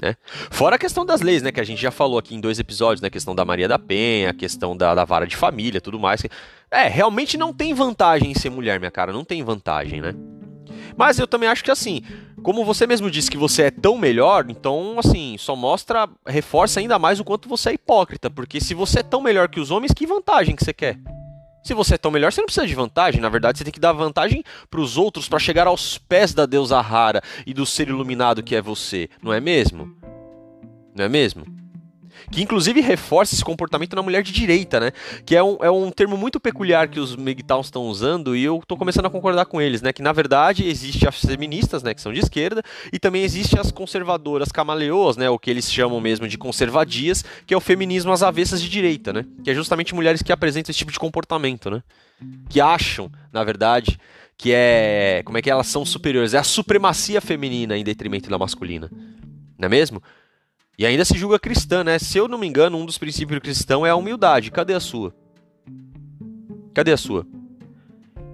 Né? 0.00 0.16
Fora 0.50 0.76
a 0.76 0.78
questão 0.78 1.04
das 1.04 1.20
leis, 1.20 1.42
né? 1.42 1.52
Que 1.52 1.60
a 1.60 1.64
gente 1.64 1.80
já 1.80 1.90
falou 1.90 2.18
aqui 2.18 2.34
em 2.34 2.40
dois 2.40 2.58
episódios, 2.58 3.02
né? 3.02 3.08
A 3.08 3.10
questão 3.10 3.34
da 3.34 3.44
Maria 3.44 3.68
da 3.68 3.78
Penha, 3.78 4.30
a 4.30 4.34
questão 4.34 4.74
da, 4.76 4.94
da 4.94 5.04
vara 5.04 5.26
de 5.26 5.36
família, 5.36 5.80
tudo 5.80 5.98
mais. 5.98 6.22
É, 6.70 6.88
realmente 6.88 7.36
não 7.36 7.52
tem 7.52 7.74
vantagem 7.74 8.30
em 8.30 8.34
ser 8.34 8.48
mulher, 8.50 8.78
minha 8.78 8.90
cara. 8.90 9.12
Não 9.12 9.24
tem 9.24 9.42
vantagem, 9.42 10.00
né? 10.00 10.14
Mas 10.96 11.18
eu 11.18 11.26
também 11.26 11.48
acho 11.48 11.62
que 11.62 11.70
assim, 11.70 12.02
como 12.42 12.64
você 12.64 12.86
mesmo 12.86 13.10
disse 13.10 13.30
que 13.30 13.36
você 13.36 13.64
é 13.64 13.70
tão 13.70 13.96
melhor, 13.98 14.46
então 14.48 14.96
assim, 14.98 15.36
só 15.38 15.54
mostra, 15.54 16.08
reforça 16.26 16.80
ainda 16.80 16.98
mais 16.98 17.20
o 17.20 17.24
quanto 17.24 17.48
você 17.48 17.70
é 17.70 17.74
hipócrita, 17.74 18.30
porque 18.30 18.60
se 18.60 18.74
você 18.74 19.00
é 19.00 19.02
tão 19.02 19.20
melhor 19.20 19.48
que 19.48 19.60
os 19.60 19.70
homens, 19.70 19.92
que 19.92 20.06
vantagem 20.06 20.56
que 20.56 20.64
você 20.64 20.72
quer? 20.72 20.98
Se 21.62 21.74
você 21.74 21.94
é 21.94 21.98
tão 21.98 22.10
melhor, 22.10 22.32
você 22.32 22.40
não 22.40 22.46
precisa 22.46 22.66
de 22.66 22.74
vantagem. 22.74 23.20
Na 23.20 23.28
verdade, 23.28 23.58
você 23.58 23.64
tem 23.64 23.72
que 23.72 23.78
dar 23.78 23.92
vantagem 23.92 24.42
para 24.70 24.80
os 24.80 24.96
outros 24.96 25.28
para 25.28 25.38
chegar 25.38 25.66
aos 25.66 25.98
pés 25.98 26.32
da 26.32 26.46
deusa 26.46 26.80
rara 26.80 27.22
e 27.46 27.52
do 27.52 27.66
ser 27.66 27.88
iluminado 27.88 28.42
que 28.42 28.56
é 28.56 28.62
você, 28.62 29.10
não 29.22 29.30
é 29.30 29.40
mesmo? 29.40 29.94
Não 30.94 31.04
é 31.04 31.08
mesmo? 31.08 31.59
Que 32.30 32.42
inclusive 32.42 32.80
reforça 32.80 33.34
esse 33.34 33.44
comportamento 33.44 33.96
na 33.96 34.02
mulher 34.02 34.22
de 34.22 34.32
direita, 34.32 34.78
né? 34.78 34.92
Que 35.26 35.34
é 35.34 35.42
um, 35.42 35.56
é 35.60 35.70
um 35.70 35.90
termo 35.90 36.16
muito 36.16 36.38
peculiar 36.38 36.88
que 36.88 37.00
os 37.00 37.16
MGTOWs 37.16 37.66
estão 37.66 37.82
usando 37.82 38.36
e 38.36 38.44
eu 38.44 38.62
tô 38.66 38.76
começando 38.76 39.06
a 39.06 39.10
concordar 39.10 39.46
com 39.46 39.60
eles, 39.60 39.82
né? 39.82 39.92
Que 39.92 40.02
na 40.02 40.12
verdade 40.12 40.66
existe 40.66 41.08
as 41.08 41.24
feministas, 41.24 41.82
né? 41.82 41.92
Que 41.92 42.00
são 42.00 42.12
de 42.12 42.20
esquerda 42.20 42.62
e 42.92 42.98
também 42.98 43.24
existe 43.24 43.58
as 43.58 43.72
conservadoras 43.72 44.52
camaleoas, 44.52 45.16
né? 45.16 45.28
O 45.28 45.38
que 45.38 45.50
eles 45.50 45.70
chamam 45.70 46.00
mesmo 46.00 46.28
de 46.28 46.38
conservadias, 46.38 47.24
que 47.46 47.52
é 47.52 47.56
o 47.56 47.60
feminismo 47.60 48.12
às 48.12 48.22
avessas 48.22 48.62
de 48.62 48.68
direita, 48.68 49.12
né? 49.12 49.26
Que 49.42 49.50
é 49.50 49.54
justamente 49.54 49.94
mulheres 49.94 50.22
que 50.22 50.32
apresentam 50.32 50.70
esse 50.70 50.78
tipo 50.78 50.92
de 50.92 50.98
comportamento, 50.98 51.70
né? 51.70 51.82
Que 52.48 52.60
acham, 52.60 53.10
na 53.32 53.42
verdade, 53.42 53.98
que 54.36 54.52
é. 54.52 55.22
Como 55.24 55.36
é 55.36 55.42
que 55.42 55.50
elas 55.50 55.66
são 55.66 55.84
superiores? 55.84 56.32
É 56.32 56.38
a 56.38 56.44
supremacia 56.44 57.20
feminina 57.20 57.76
em 57.76 57.82
detrimento 57.82 58.30
da 58.30 58.38
masculina. 58.38 58.90
Não 59.58 59.66
é 59.66 59.68
mesmo? 59.68 60.02
E 60.80 60.86
ainda 60.86 61.04
se 61.04 61.18
julga 61.18 61.38
cristã, 61.38 61.84
né? 61.84 61.98
Se 61.98 62.16
eu 62.16 62.26
não 62.26 62.38
me 62.38 62.46
engano, 62.46 62.78
um 62.78 62.86
dos 62.86 62.96
princípios 62.96 63.38
cristãos 63.40 63.86
é 63.86 63.90
a 63.90 63.94
humildade. 63.94 64.50
Cadê 64.50 64.72
a 64.72 64.80
sua? 64.80 65.14
Cadê 66.72 66.90
a 66.90 66.96
sua? 66.96 67.26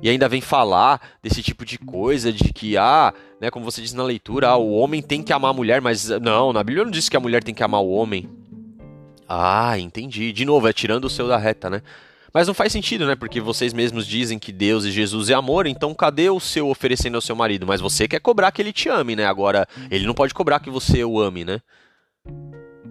E 0.01 0.09
ainda 0.09 0.29
vem 0.29 0.41
falar 0.41 1.01
desse 1.21 1.43
tipo 1.43 1.65
de 1.65 1.77
coisa, 1.77 2.33
de 2.33 2.53
que, 2.53 2.77
ah, 2.77 3.13
né, 3.41 3.51
como 3.51 3.65
você 3.65 3.83
diz 3.83 3.93
na 3.93 4.05
leitura, 4.05 4.51
ah, 4.51 4.57
o 4.57 4.71
homem 4.75 5.03
tem 5.03 5.25
que 5.25 5.33
amar 5.33 5.51
a 5.51 5.55
mulher, 5.55 5.81
mas 5.81 6.09
não, 6.21 6.53
na 6.53 6.63
Bíblia 6.63 6.85
não 6.85 6.91
diz 6.93 7.09
que 7.09 7.17
a 7.17 7.21
mulher 7.21 7.43
tem 7.43 7.53
que 7.53 7.65
amar 7.65 7.81
o 7.81 7.91
homem. 7.91 8.31
Ah, 9.29 9.77
entendi. 9.77 10.33
De 10.33 10.45
novo, 10.45 10.69
é 10.69 10.73
tirando 10.73 11.07
o 11.07 11.11
seu 11.11 11.27
da 11.27 11.37
reta, 11.37 11.69
né? 11.69 11.83
Mas 12.33 12.47
não 12.47 12.55
faz 12.55 12.73
sentido, 12.73 13.09
né? 13.09 13.17
Porque 13.17 13.41
vocês 13.41 13.73
mesmos 13.73 14.07
dizem 14.07 14.39
que 14.39 14.53
Deus 14.53 14.85
e 14.85 14.93
Jesus 14.93 15.31
é 15.31 15.35
amor, 15.35 15.67
então 15.67 15.93
cadê 15.93 16.31
o 16.31 16.39
seu 16.39 16.69
oferecendo 16.69 17.17
ao 17.17 17.21
seu 17.21 17.35
marido? 17.35 17.67
Mas 17.67 17.81
você 17.81 18.07
quer 18.07 18.21
cobrar 18.21 18.53
que 18.53 18.63
ele 18.63 18.73
te 18.73 18.89
ame, 18.89 19.17
né? 19.17 19.27
Agora, 19.27 19.67
ele 19.91 20.07
não 20.07 20.15
pode 20.15 20.33
cobrar 20.33 20.61
que 20.61 20.71
você 20.71 21.03
o 21.03 21.21
ame, 21.21 21.45
né? 21.45 21.61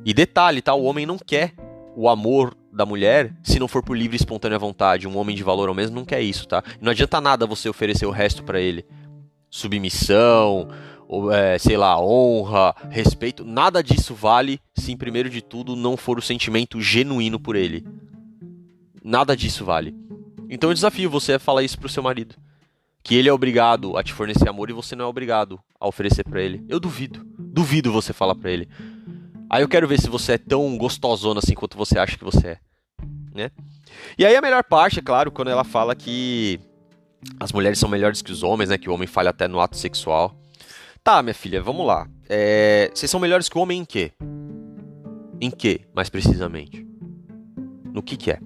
E 0.05 0.13
detalhe, 0.13 0.61
tá? 0.61 0.73
O 0.73 0.83
homem 0.83 1.05
não 1.05 1.17
quer 1.17 1.53
o 1.95 2.09
amor 2.09 2.55
da 2.71 2.85
mulher 2.85 3.33
se 3.41 3.57
não 3.57 3.67
for 3.67 3.81
por 3.81 3.97
livre 3.97 4.15
e 4.15 4.19
espontânea 4.19 4.59
vontade. 4.59 5.07
Um 5.07 5.17
homem 5.17 5.35
de 5.35 5.43
valor 5.43 5.69
ao 5.69 5.75
mesmo 5.75 5.95
não 5.95 6.05
quer 6.05 6.21
isso, 6.21 6.47
tá? 6.47 6.63
Não 6.81 6.91
adianta 6.91 7.21
nada 7.21 7.47
você 7.47 7.69
oferecer 7.69 8.05
o 8.05 8.11
resto 8.11 8.43
para 8.43 8.59
ele. 8.59 8.85
Submissão, 9.49 10.67
ou, 11.07 11.31
é, 11.31 11.57
sei 11.57 11.77
lá, 11.77 11.99
honra, 11.99 12.75
respeito. 12.89 13.45
Nada 13.45 13.81
disso 13.81 14.13
vale 14.13 14.59
se, 14.75 14.95
primeiro 14.95 15.29
de 15.29 15.41
tudo, 15.41 15.75
não 15.75 15.95
for 15.95 16.19
o 16.19 16.21
sentimento 16.21 16.81
genuíno 16.81 17.39
por 17.39 17.55
ele. 17.55 17.85
Nada 19.03 19.35
disso 19.35 19.63
vale. 19.63 19.95
Então 20.49 20.69
eu 20.69 20.73
desafio 20.73 21.09
você 21.09 21.33
a 21.33 21.39
falar 21.39 21.63
isso 21.63 21.79
pro 21.79 21.89
seu 21.89 22.03
marido. 22.03 22.35
Que 23.03 23.15
ele 23.15 23.29
é 23.29 23.33
obrigado 23.33 23.97
a 23.97 24.03
te 24.03 24.11
fornecer 24.11 24.49
amor 24.49 24.69
e 24.69 24.73
você 24.73 24.95
não 24.95 25.05
é 25.05 25.07
obrigado 25.07 25.59
a 25.79 25.87
oferecer 25.87 26.23
para 26.23 26.41
ele. 26.41 26.63
Eu 26.67 26.79
duvido. 26.79 27.25
Duvido 27.37 27.91
você 27.91 28.11
falar 28.11 28.35
para 28.35 28.49
ele. 28.49 28.67
Aí 29.55 29.63
eu 29.63 29.69
quero 29.69 29.87
ver 29.87 30.01
se 30.01 30.09
você 30.09 30.33
é 30.33 30.37
tão 30.37 30.77
gostosona 30.77 31.39
assim 31.39 31.53
quanto 31.53 31.77
você 31.77 31.97
acha 31.97 32.17
que 32.17 32.25
você 32.25 32.45
é, 32.45 32.59
né? 33.33 33.51
E 34.17 34.25
aí 34.25 34.35
a 34.35 34.41
melhor 34.41 34.65
parte, 34.65 34.99
é 34.99 35.01
claro, 35.01 35.31
quando 35.31 35.47
ela 35.47 35.63
fala 35.63 35.95
que 35.95 36.59
as 37.39 37.53
mulheres 37.53 37.79
são 37.79 37.87
melhores 37.87 38.21
que 38.21 38.33
os 38.33 38.43
homens, 38.43 38.69
né? 38.69 38.77
Que 38.77 38.89
o 38.89 38.93
homem 38.93 39.07
falha 39.07 39.29
até 39.29 39.47
no 39.47 39.61
ato 39.61 39.77
sexual. 39.77 40.37
Tá, 41.01 41.23
minha 41.23 41.33
filha, 41.33 41.61
vamos 41.61 41.87
lá. 41.87 42.05
É... 42.27 42.91
Vocês 42.93 43.09
são 43.09 43.17
melhores 43.17 43.47
que 43.47 43.57
o 43.57 43.61
homem 43.61 43.79
em 43.79 43.85
quê? 43.85 44.11
Em 45.39 45.49
quê, 45.49 45.87
mais 45.95 46.09
precisamente? 46.09 46.85
No 47.93 48.03
que 48.03 48.17
que 48.17 48.31
é? 48.31 48.39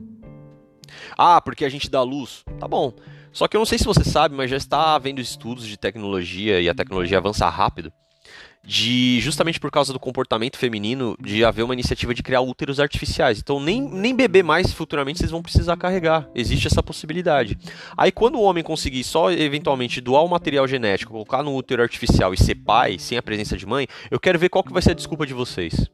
Ah, 1.17 1.41
porque 1.41 1.65
a 1.65 1.69
gente 1.69 1.89
dá 1.89 2.03
luz. 2.03 2.43
Tá 2.59 2.67
bom. 2.67 2.93
Só 3.31 3.47
que 3.47 3.57
eu 3.57 3.59
não 3.59 3.65
sei 3.65 3.79
se 3.79 3.85
você 3.85 4.03
sabe, 4.03 4.35
mas 4.35 4.51
já 4.51 4.57
está 4.57 4.93
havendo 4.93 5.19
estudos 5.19 5.65
de 5.65 5.75
tecnologia 5.75 6.61
e 6.61 6.69
a 6.69 6.75
tecnologia 6.75 7.17
avança 7.17 7.49
rápido 7.49 7.91
de 8.63 9.19
justamente 9.21 9.59
por 9.59 9.71
causa 9.71 9.93
do 9.93 9.99
comportamento 9.99 10.57
feminino 10.57 11.15
de 11.19 11.43
haver 11.43 11.63
uma 11.63 11.73
iniciativa 11.73 12.13
de 12.13 12.23
criar 12.23 12.41
úteros 12.41 12.79
artificiais. 12.79 13.39
Então 13.39 13.59
nem, 13.59 13.81
nem 13.81 14.15
beber 14.15 14.43
mais 14.43 14.71
futuramente 14.71 15.19
vocês 15.19 15.31
vão 15.31 15.41
precisar 15.41 15.77
carregar. 15.77 16.29
Existe 16.35 16.67
essa 16.67 16.83
possibilidade. 16.83 17.57
Aí 17.97 18.11
quando 18.11 18.35
o 18.35 18.43
homem 18.43 18.63
conseguir 18.63 19.03
só 19.03 19.31
eventualmente 19.31 20.01
doar 20.01 20.23
o 20.23 20.29
material 20.29 20.67
genético, 20.67 21.11
colocar 21.11 21.43
no 21.43 21.55
útero 21.55 21.81
artificial 21.81 22.33
e 22.33 22.37
ser 22.37 22.55
pai, 22.55 22.99
sem 22.99 23.17
a 23.17 23.23
presença 23.23 23.57
de 23.57 23.65
mãe, 23.65 23.87
eu 24.11 24.19
quero 24.19 24.39
ver 24.39 24.49
qual 24.49 24.63
que 24.63 24.73
vai 24.73 24.81
ser 24.81 24.91
a 24.91 24.95
desculpa 24.95 25.25
de 25.25 25.33
vocês. 25.33 25.89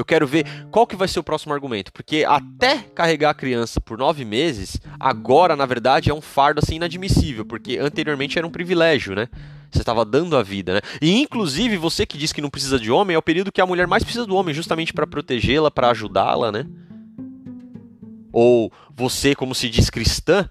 Eu 0.00 0.04
quero 0.04 0.26
ver 0.26 0.46
qual 0.70 0.86
que 0.86 0.96
vai 0.96 1.06
ser 1.06 1.20
o 1.20 1.22
próximo 1.22 1.52
argumento, 1.52 1.92
porque 1.92 2.24
até 2.26 2.78
carregar 2.78 3.30
a 3.30 3.34
criança 3.34 3.78
por 3.82 3.98
nove 3.98 4.24
meses, 4.24 4.80
agora 4.98 5.54
na 5.54 5.66
verdade 5.66 6.08
é 6.08 6.14
um 6.14 6.22
fardo 6.22 6.58
assim 6.58 6.76
inadmissível, 6.76 7.44
porque 7.44 7.76
anteriormente 7.76 8.38
era 8.38 8.46
um 8.46 8.50
privilégio, 8.50 9.14
né? 9.14 9.28
Você 9.70 9.80
estava 9.80 10.02
dando 10.02 10.38
a 10.38 10.42
vida, 10.42 10.72
né? 10.72 10.80
E 11.02 11.20
inclusive 11.20 11.76
você 11.76 12.06
que 12.06 12.16
diz 12.16 12.32
que 12.32 12.40
não 12.40 12.48
precisa 12.48 12.78
de 12.78 12.90
homem, 12.90 13.14
é 13.14 13.18
o 13.18 13.22
período 13.22 13.52
que 13.52 13.60
a 13.60 13.66
mulher 13.66 13.86
mais 13.86 14.02
precisa 14.02 14.24
do 14.24 14.34
homem, 14.36 14.54
justamente 14.54 14.90
para 14.90 15.06
protegê-la, 15.06 15.70
para 15.70 15.90
ajudá-la, 15.90 16.50
né? 16.50 16.64
Ou 18.32 18.72
você, 18.96 19.34
como 19.34 19.54
se 19.54 19.68
diz 19.68 19.90
cristã, 19.90 20.48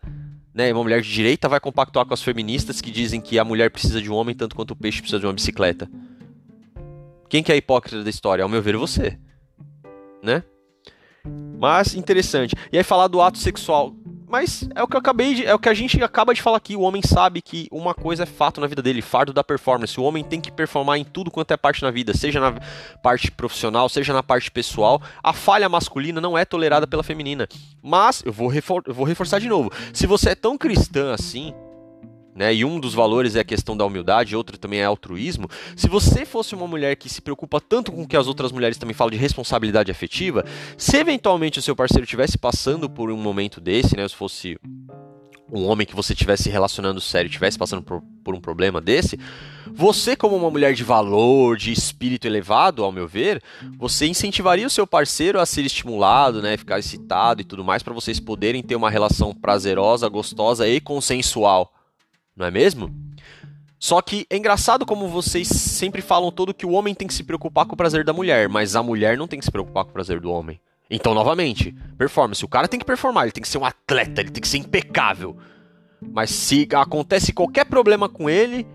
né, 0.53 0.71
uma 0.71 0.83
mulher 0.83 1.01
de 1.01 1.11
direita 1.11 1.49
vai 1.49 1.59
compactuar 1.59 2.05
com 2.05 2.13
as 2.13 2.21
feministas 2.21 2.81
que 2.81 2.91
dizem 2.91 3.19
que 3.19 3.39
a 3.39 3.43
mulher 3.43 3.71
precisa 3.71 3.99
de 3.99 4.11
um 4.11 4.13
homem 4.13 4.35
tanto 4.35 4.55
quanto 4.55 4.71
o 4.71 4.75
peixe 4.75 5.01
precisa 5.01 5.19
de 5.19 5.25
uma 5.25 5.33
bicicleta. 5.33 5.89
Quem 7.27 7.41
que 7.41 7.51
é 7.51 7.55
a 7.55 7.57
hipócrita 7.57 8.03
da 8.03 8.09
história? 8.11 8.43
Ao 8.43 8.49
meu 8.49 8.61
ver, 8.61 8.77
você. 8.77 9.17
Né? 10.21 10.43
Mas 11.59 11.93
interessante. 11.95 12.55
E 12.71 12.77
aí 12.77 12.83
falar 12.83 13.07
do 13.07 13.21
ato 13.21 13.37
sexual. 13.37 13.93
Mas 14.29 14.69
é 14.75 14.83
o 14.83 14.87
que 14.87 14.95
eu 14.95 14.99
acabei 14.99 15.33
de. 15.33 15.45
É 15.45 15.55
o 15.55 15.59
que 15.59 15.67
a 15.67 15.73
gente 15.73 16.01
acaba 16.03 16.35
de 16.35 16.41
falar 16.41 16.57
aqui. 16.57 16.75
O 16.75 16.81
homem 16.81 17.01
sabe 17.01 17.41
que 17.41 17.67
uma 17.71 17.95
coisa 17.95 18.23
é 18.23 18.25
fato 18.27 18.61
na 18.61 18.67
vida 18.67 18.79
dele, 18.79 19.01
fardo 19.01 19.33
da 19.33 19.43
performance. 19.43 19.99
O 19.99 20.03
homem 20.03 20.23
tem 20.23 20.39
que 20.39 20.51
performar 20.51 20.99
em 20.99 21.03
tudo 21.03 21.31
quanto 21.31 21.51
é 21.51 21.57
parte 21.57 21.81
na 21.81 21.89
vida, 21.89 22.13
seja 22.13 22.39
na 22.39 22.53
parte 23.01 23.31
profissional, 23.31 23.89
seja 23.89 24.13
na 24.13 24.21
parte 24.21 24.51
pessoal. 24.51 25.01
A 25.23 25.33
falha 25.33 25.67
masculina 25.67 26.21
não 26.21 26.37
é 26.37 26.45
tolerada 26.45 26.85
pela 26.85 27.01
feminina. 27.01 27.47
Mas, 27.81 28.21
eu 28.23 28.31
vou, 28.31 28.47
refor 28.47 28.83
eu 28.85 28.93
vou 28.93 29.05
reforçar 29.05 29.39
de 29.39 29.49
novo. 29.49 29.71
Se 29.91 30.05
você 30.05 30.29
é 30.29 30.35
tão 30.35 30.59
cristã 30.59 31.11
assim, 31.11 31.51
né? 32.35 32.53
E 32.53 32.63
um 32.63 32.79
dos 32.79 32.93
valores 32.93 33.35
é 33.35 33.41
a 33.41 33.43
questão 33.43 33.75
da 33.75 33.85
humildade, 33.85 34.35
outro 34.35 34.57
também 34.57 34.79
é 34.79 34.85
altruísmo. 34.85 35.49
Se 35.75 35.87
você 35.87 36.25
fosse 36.25 36.55
uma 36.55 36.67
mulher 36.67 36.95
que 36.95 37.09
se 37.09 37.21
preocupa 37.21 37.59
tanto 37.59 37.91
com 37.91 38.03
o 38.03 38.07
que 38.07 38.17
as 38.17 38.27
outras 38.27 38.51
mulheres 38.51 38.77
também 38.77 38.93
falam 38.93 39.11
de 39.11 39.17
responsabilidade 39.17 39.91
afetiva, 39.91 40.45
se 40.77 40.97
eventualmente 40.97 41.59
o 41.59 41.61
seu 41.61 41.75
parceiro 41.75 42.03
estivesse 42.03 42.37
passando 42.37 42.89
por 42.89 43.11
um 43.11 43.17
momento 43.17 43.59
desse, 43.59 43.95
né? 43.95 44.07
Se 44.07 44.15
fosse 44.15 44.57
um 45.51 45.65
homem 45.65 45.85
que 45.85 45.95
você 45.95 46.13
estivesse 46.13 46.49
relacionando 46.49 47.01
sério, 47.01 47.27
estivesse 47.27 47.57
passando 47.57 47.81
por, 47.81 48.01
por, 48.23 48.35
um 48.35 48.39
problema 48.39 48.79
desse, 48.79 49.19
você, 49.71 50.15
como 50.15 50.35
uma 50.35 50.49
mulher 50.49 50.73
de 50.73 50.83
valor, 50.83 51.57
de 51.57 51.71
espírito 51.71 52.27
elevado, 52.27 52.83
ao 52.83 52.91
meu 52.91 53.07
ver, 53.07 53.41
você 53.77 54.05
incentivaria 54.05 54.67
o 54.67 54.69
seu 54.69 54.85
parceiro 54.85 55.39
a 55.39 55.45
ser 55.45 55.65
estimulado, 55.65 56.41
né, 56.41 56.55
ficar 56.55 56.79
excitado 56.79 57.41
e 57.41 57.43
tudo 57.43 57.63
mais, 57.63 57.81
para 57.81 57.93
vocês 57.93 58.19
poderem 58.19 58.61
ter 58.61 58.75
uma 58.75 58.89
relação 58.89 59.33
prazerosa, 59.33 60.07
gostosa 60.07 60.67
e 60.67 60.79
consensual 60.79 61.73
não 62.39 62.45
é 62.45 62.51
mesmo? 62.51 62.89
Só 63.77 64.01
que 64.01 64.25
é 64.29 64.37
engraçado 64.37 64.85
como 64.85 65.07
vocês 65.09 65.47
sempre 65.47 66.01
falam 66.01 66.31
todo 66.31 66.53
que 66.53 66.65
o 66.65 66.71
homem 66.71 66.95
tem 66.95 67.07
que 67.07 67.13
se 67.13 67.23
preocupar 67.23 67.65
com 67.65 67.73
o 67.73 67.77
prazer 67.77 68.03
da 68.03 68.13
mulher, 68.13 68.47
mas 68.47 68.75
a 68.75 68.81
mulher 68.81 69.17
não 69.17 69.27
tem 69.27 69.39
que 69.39 69.45
se 69.45 69.51
preocupar 69.51 69.83
com 69.83 69.91
o 69.91 69.93
prazer 69.93 70.19
do 70.19 70.31
homem. 70.31 70.59
Então, 70.89 71.13
novamente, 71.13 71.73
performance. 71.97 72.43
O 72.43 72.47
cara 72.47 72.67
tem 72.67 72.79
que 72.79 72.85
performar, 72.85 73.25
ele 73.25 73.31
tem 73.31 73.43
que 73.43 73.47
ser 73.47 73.57
um 73.57 73.65
atleta, 73.65 74.21
ele 74.21 74.31
tem 74.31 74.41
que 74.41 74.47
ser 74.47 74.57
impecável. 74.57 75.37
Mas 76.01 76.29
se 76.31 76.67
acontece 76.73 77.31
qualquer 77.31 77.65
problema 77.65 78.09
com 78.09 78.29
ele, 78.29 78.65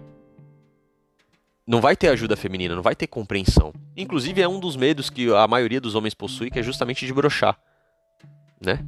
não 1.66 1.80
vai 1.80 1.96
ter 1.96 2.08
ajuda 2.08 2.36
feminina, 2.36 2.74
não 2.74 2.82
vai 2.82 2.94
ter 2.94 3.06
compreensão. 3.06 3.72
Inclusive 3.96 4.40
é 4.40 4.48
um 4.48 4.60
dos 4.60 4.76
medos 4.76 5.10
que 5.10 5.32
a 5.34 5.48
maioria 5.48 5.80
dos 5.80 5.94
homens 5.94 6.14
possui, 6.14 6.50
que 6.50 6.58
é 6.58 6.62
justamente 6.62 7.06
de 7.06 7.12
brochar, 7.12 7.58
né? 8.60 8.78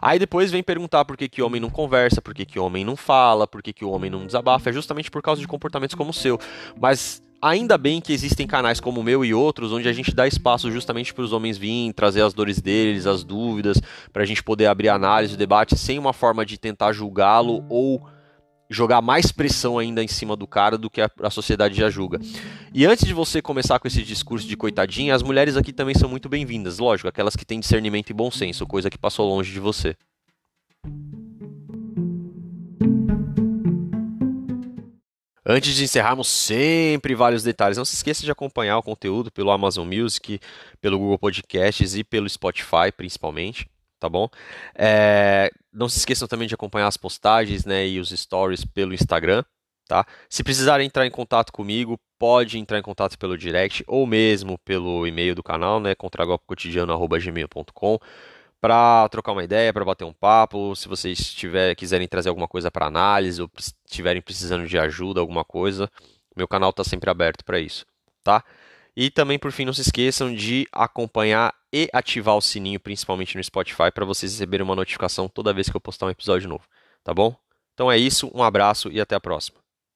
Aí 0.00 0.18
depois 0.18 0.50
vem 0.50 0.62
perguntar 0.62 1.04
por 1.04 1.16
que, 1.16 1.28
que 1.28 1.42
homem 1.42 1.60
não 1.60 1.70
conversa, 1.70 2.22
por 2.22 2.34
que, 2.34 2.44
que 2.44 2.58
homem 2.58 2.84
não 2.84 2.96
fala, 2.96 3.46
por 3.46 3.62
que, 3.62 3.72
que 3.72 3.84
o 3.84 3.90
homem 3.90 4.10
não 4.10 4.26
desabafa. 4.26 4.70
É 4.70 4.72
justamente 4.72 5.10
por 5.10 5.22
causa 5.22 5.40
de 5.40 5.46
comportamentos 5.46 5.94
como 5.94 6.10
o 6.10 6.14
seu. 6.14 6.38
Mas 6.80 7.22
Ainda 7.44 7.76
bem 7.76 8.00
que 8.00 8.12
existem 8.12 8.46
canais 8.46 8.78
como 8.78 9.00
o 9.00 9.02
meu 9.02 9.24
e 9.24 9.34
outros, 9.34 9.72
onde 9.72 9.88
a 9.88 9.92
gente 9.92 10.14
dá 10.14 10.28
espaço 10.28 10.70
justamente 10.70 11.12
para 11.12 11.24
os 11.24 11.32
homens 11.32 11.58
virem, 11.58 11.90
trazer 11.90 12.22
as 12.22 12.32
dores 12.32 12.60
deles, 12.60 13.04
as 13.04 13.24
dúvidas, 13.24 13.82
para 14.12 14.22
a 14.22 14.24
gente 14.24 14.40
poder 14.44 14.66
abrir 14.66 14.90
análise, 14.90 15.36
debate, 15.36 15.76
sem 15.76 15.98
uma 15.98 16.12
forma 16.12 16.46
de 16.46 16.56
tentar 16.56 16.92
julgá-lo 16.92 17.64
ou 17.68 18.06
jogar 18.68 19.02
mais 19.02 19.30
pressão 19.30 19.78
ainda 19.78 20.02
em 20.02 20.08
cima 20.08 20.34
do 20.34 20.46
cara 20.46 20.78
do 20.78 20.88
que 20.88 21.00
a, 21.00 21.10
a, 21.22 21.30
sociedade 21.30 21.74
já 21.74 21.90
julga. 21.90 22.18
E 22.72 22.86
antes 22.86 23.04
de 23.04 23.12
você 23.12 23.42
começar 23.42 23.78
com 23.78 23.86
esse 23.86 24.02
discurso 24.02 24.46
de 24.46 24.56
coitadinha, 24.56 25.14
as 25.14 25.22
mulheres 25.22 25.56
aqui 25.56 25.72
também 25.72 25.94
são 25.94 26.08
muito 26.08 26.28
bem-vindas, 26.28 26.78
lógico, 26.78 27.08
aquelas 27.08 27.36
que 27.36 27.44
têm 27.44 27.60
discernimento 27.60 28.10
e 28.10 28.14
bom 28.14 28.30
senso, 28.30 28.66
coisa 28.66 28.90
que 28.90 28.98
passou 28.98 29.28
longe 29.28 29.52
de 29.52 29.60
você. 29.60 29.96
Antes 35.44 35.74
de 35.74 35.82
encerrarmos, 35.82 36.28
sempre 36.28 37.16
vários 37.16 37.42
detalhes. 37.42 37.76
Não 37.76 37.84
se 37.84 37.96
esqueça 37.96 38.24
de 38.24 38.30
acompanhar 38.30 38.78
o 38.78 38.82
conteúdo 38.82 39.30
pelo 39.30 39.50
Amazon 39.50 39.86
Music, 39.86 40.40
pelo 40.80 40.98
Google 40.98 41.18
Podcasts 41.18 41.96
e 41.96 42.04
pelo 42.04 42.28
Spotify, 42.28 42.92
principalmente, 42.96 43.68
tá 44.02 44.08
bom? 44.08 44.28
É, 44.74 45.48
não 45.72 45.88
se 45.88 45.98
esqueçam 45.98 46.26
também 46.26 46.48
de 46.48 46.54
acompanhar 46.54 46.88
as 46.88 46.96
postagens 46.96 47.64
né, 47.64 47.86
e 47.86 48.00
os 48.00 48.10
stories 48.10 48.64
pelo 48.64 48.92
Instagram, 48.92 49.44
tá? 49.86 50.04
Se 50.28 50.42
precisarem 50.42 50.86
entrar 50.86 51.06
em 51.06 51.10
contato 51.10 51.52
comigo, 51.52 51.96
pode 52.18 52.58
entrar 52.58 52.78
em 52.78 52.82
contato 52.82 53.16
pelo 53.16 53.38
direct 53.38 53.84
ou 53.86 54.04
mesmo 54.04 54.58
pelo 54.64 55.06
e-mail 55.06 55.36
do 55.36 55.42
canal, 55.42 55.78
né, 55.78 55.94
contragolpecotidiano.gmail.com 55.94 57.98
para 58.60 59.08
trocar 59.08 59.32
uma 59.32 59.44
ideia, 59.44 59.72
para 59.72 59.84
bater 59.84 60.04
um 60.04 60.12
papo. 60.12 60.74
Se 60.74 60.88
vocês 60.88 61.32
tiver, 61.32 61.74
quiserem 61.76 62.08
trazer 62.08 62.28
alguma 62.28 62.48
coisa 62.48 62.70
para 62.70 62.86
análise 62.86 63.40
ou 63.40 63.48
estiverem 63.86 64.20
precisando 64.20 64.66
de 64.66 64.78
ajuda, 64.78 65.20
alguma 65.20 65.44
coisa, 65.44 65.88
meu 66.36 66.48
canal 66.48 66.70
está 66.70 66.82
sempre 66.82 67.08
aberto 67.08 67.44
para 67.44 67.60
isso, 67.60 67.86
tá? 68.24 68.44
E 68.96 69.10
também, 69.10 69.38
por 69.38 69.52
fim, 69.52 69.64
não 69.64 69.72
se 69.72 69.80
esqueçam 69.80 70.34
de 70.34 70.68
acompanhar 70.70 71.54
e 71.72 71.88
ativar 71.92 72.36
o 72.36 72.42
sininho, 72.42 72.78
principalmente 72.78 73.36
no 73.36 73.44
Spotify, 73.44 73.90
para 73.92 74.04
vocês 74.04 74.32
receberem 74.32 74.64
uma 74.64 74.76
notificação 74.76 75.28
toda 75.28 75.54
vez 75.54 75.70
que 75.70 75.76
eu 75.76 75.80
postar 75.80 76.06
um 76.06 76.10
episódio 76.10 76.48
novo, 76.48 76.64
tá 77.02 77.14
bom? 77.14 77.34
Então 77.72 77.90
é 77.90 77.96
isso, 77.96 78.30
um 78.34 78.42
abraço 78.42 78.90
e 78.90 79.00
até 79.00 79.14
a 79.14 79.20
próxima. 79.20 79.61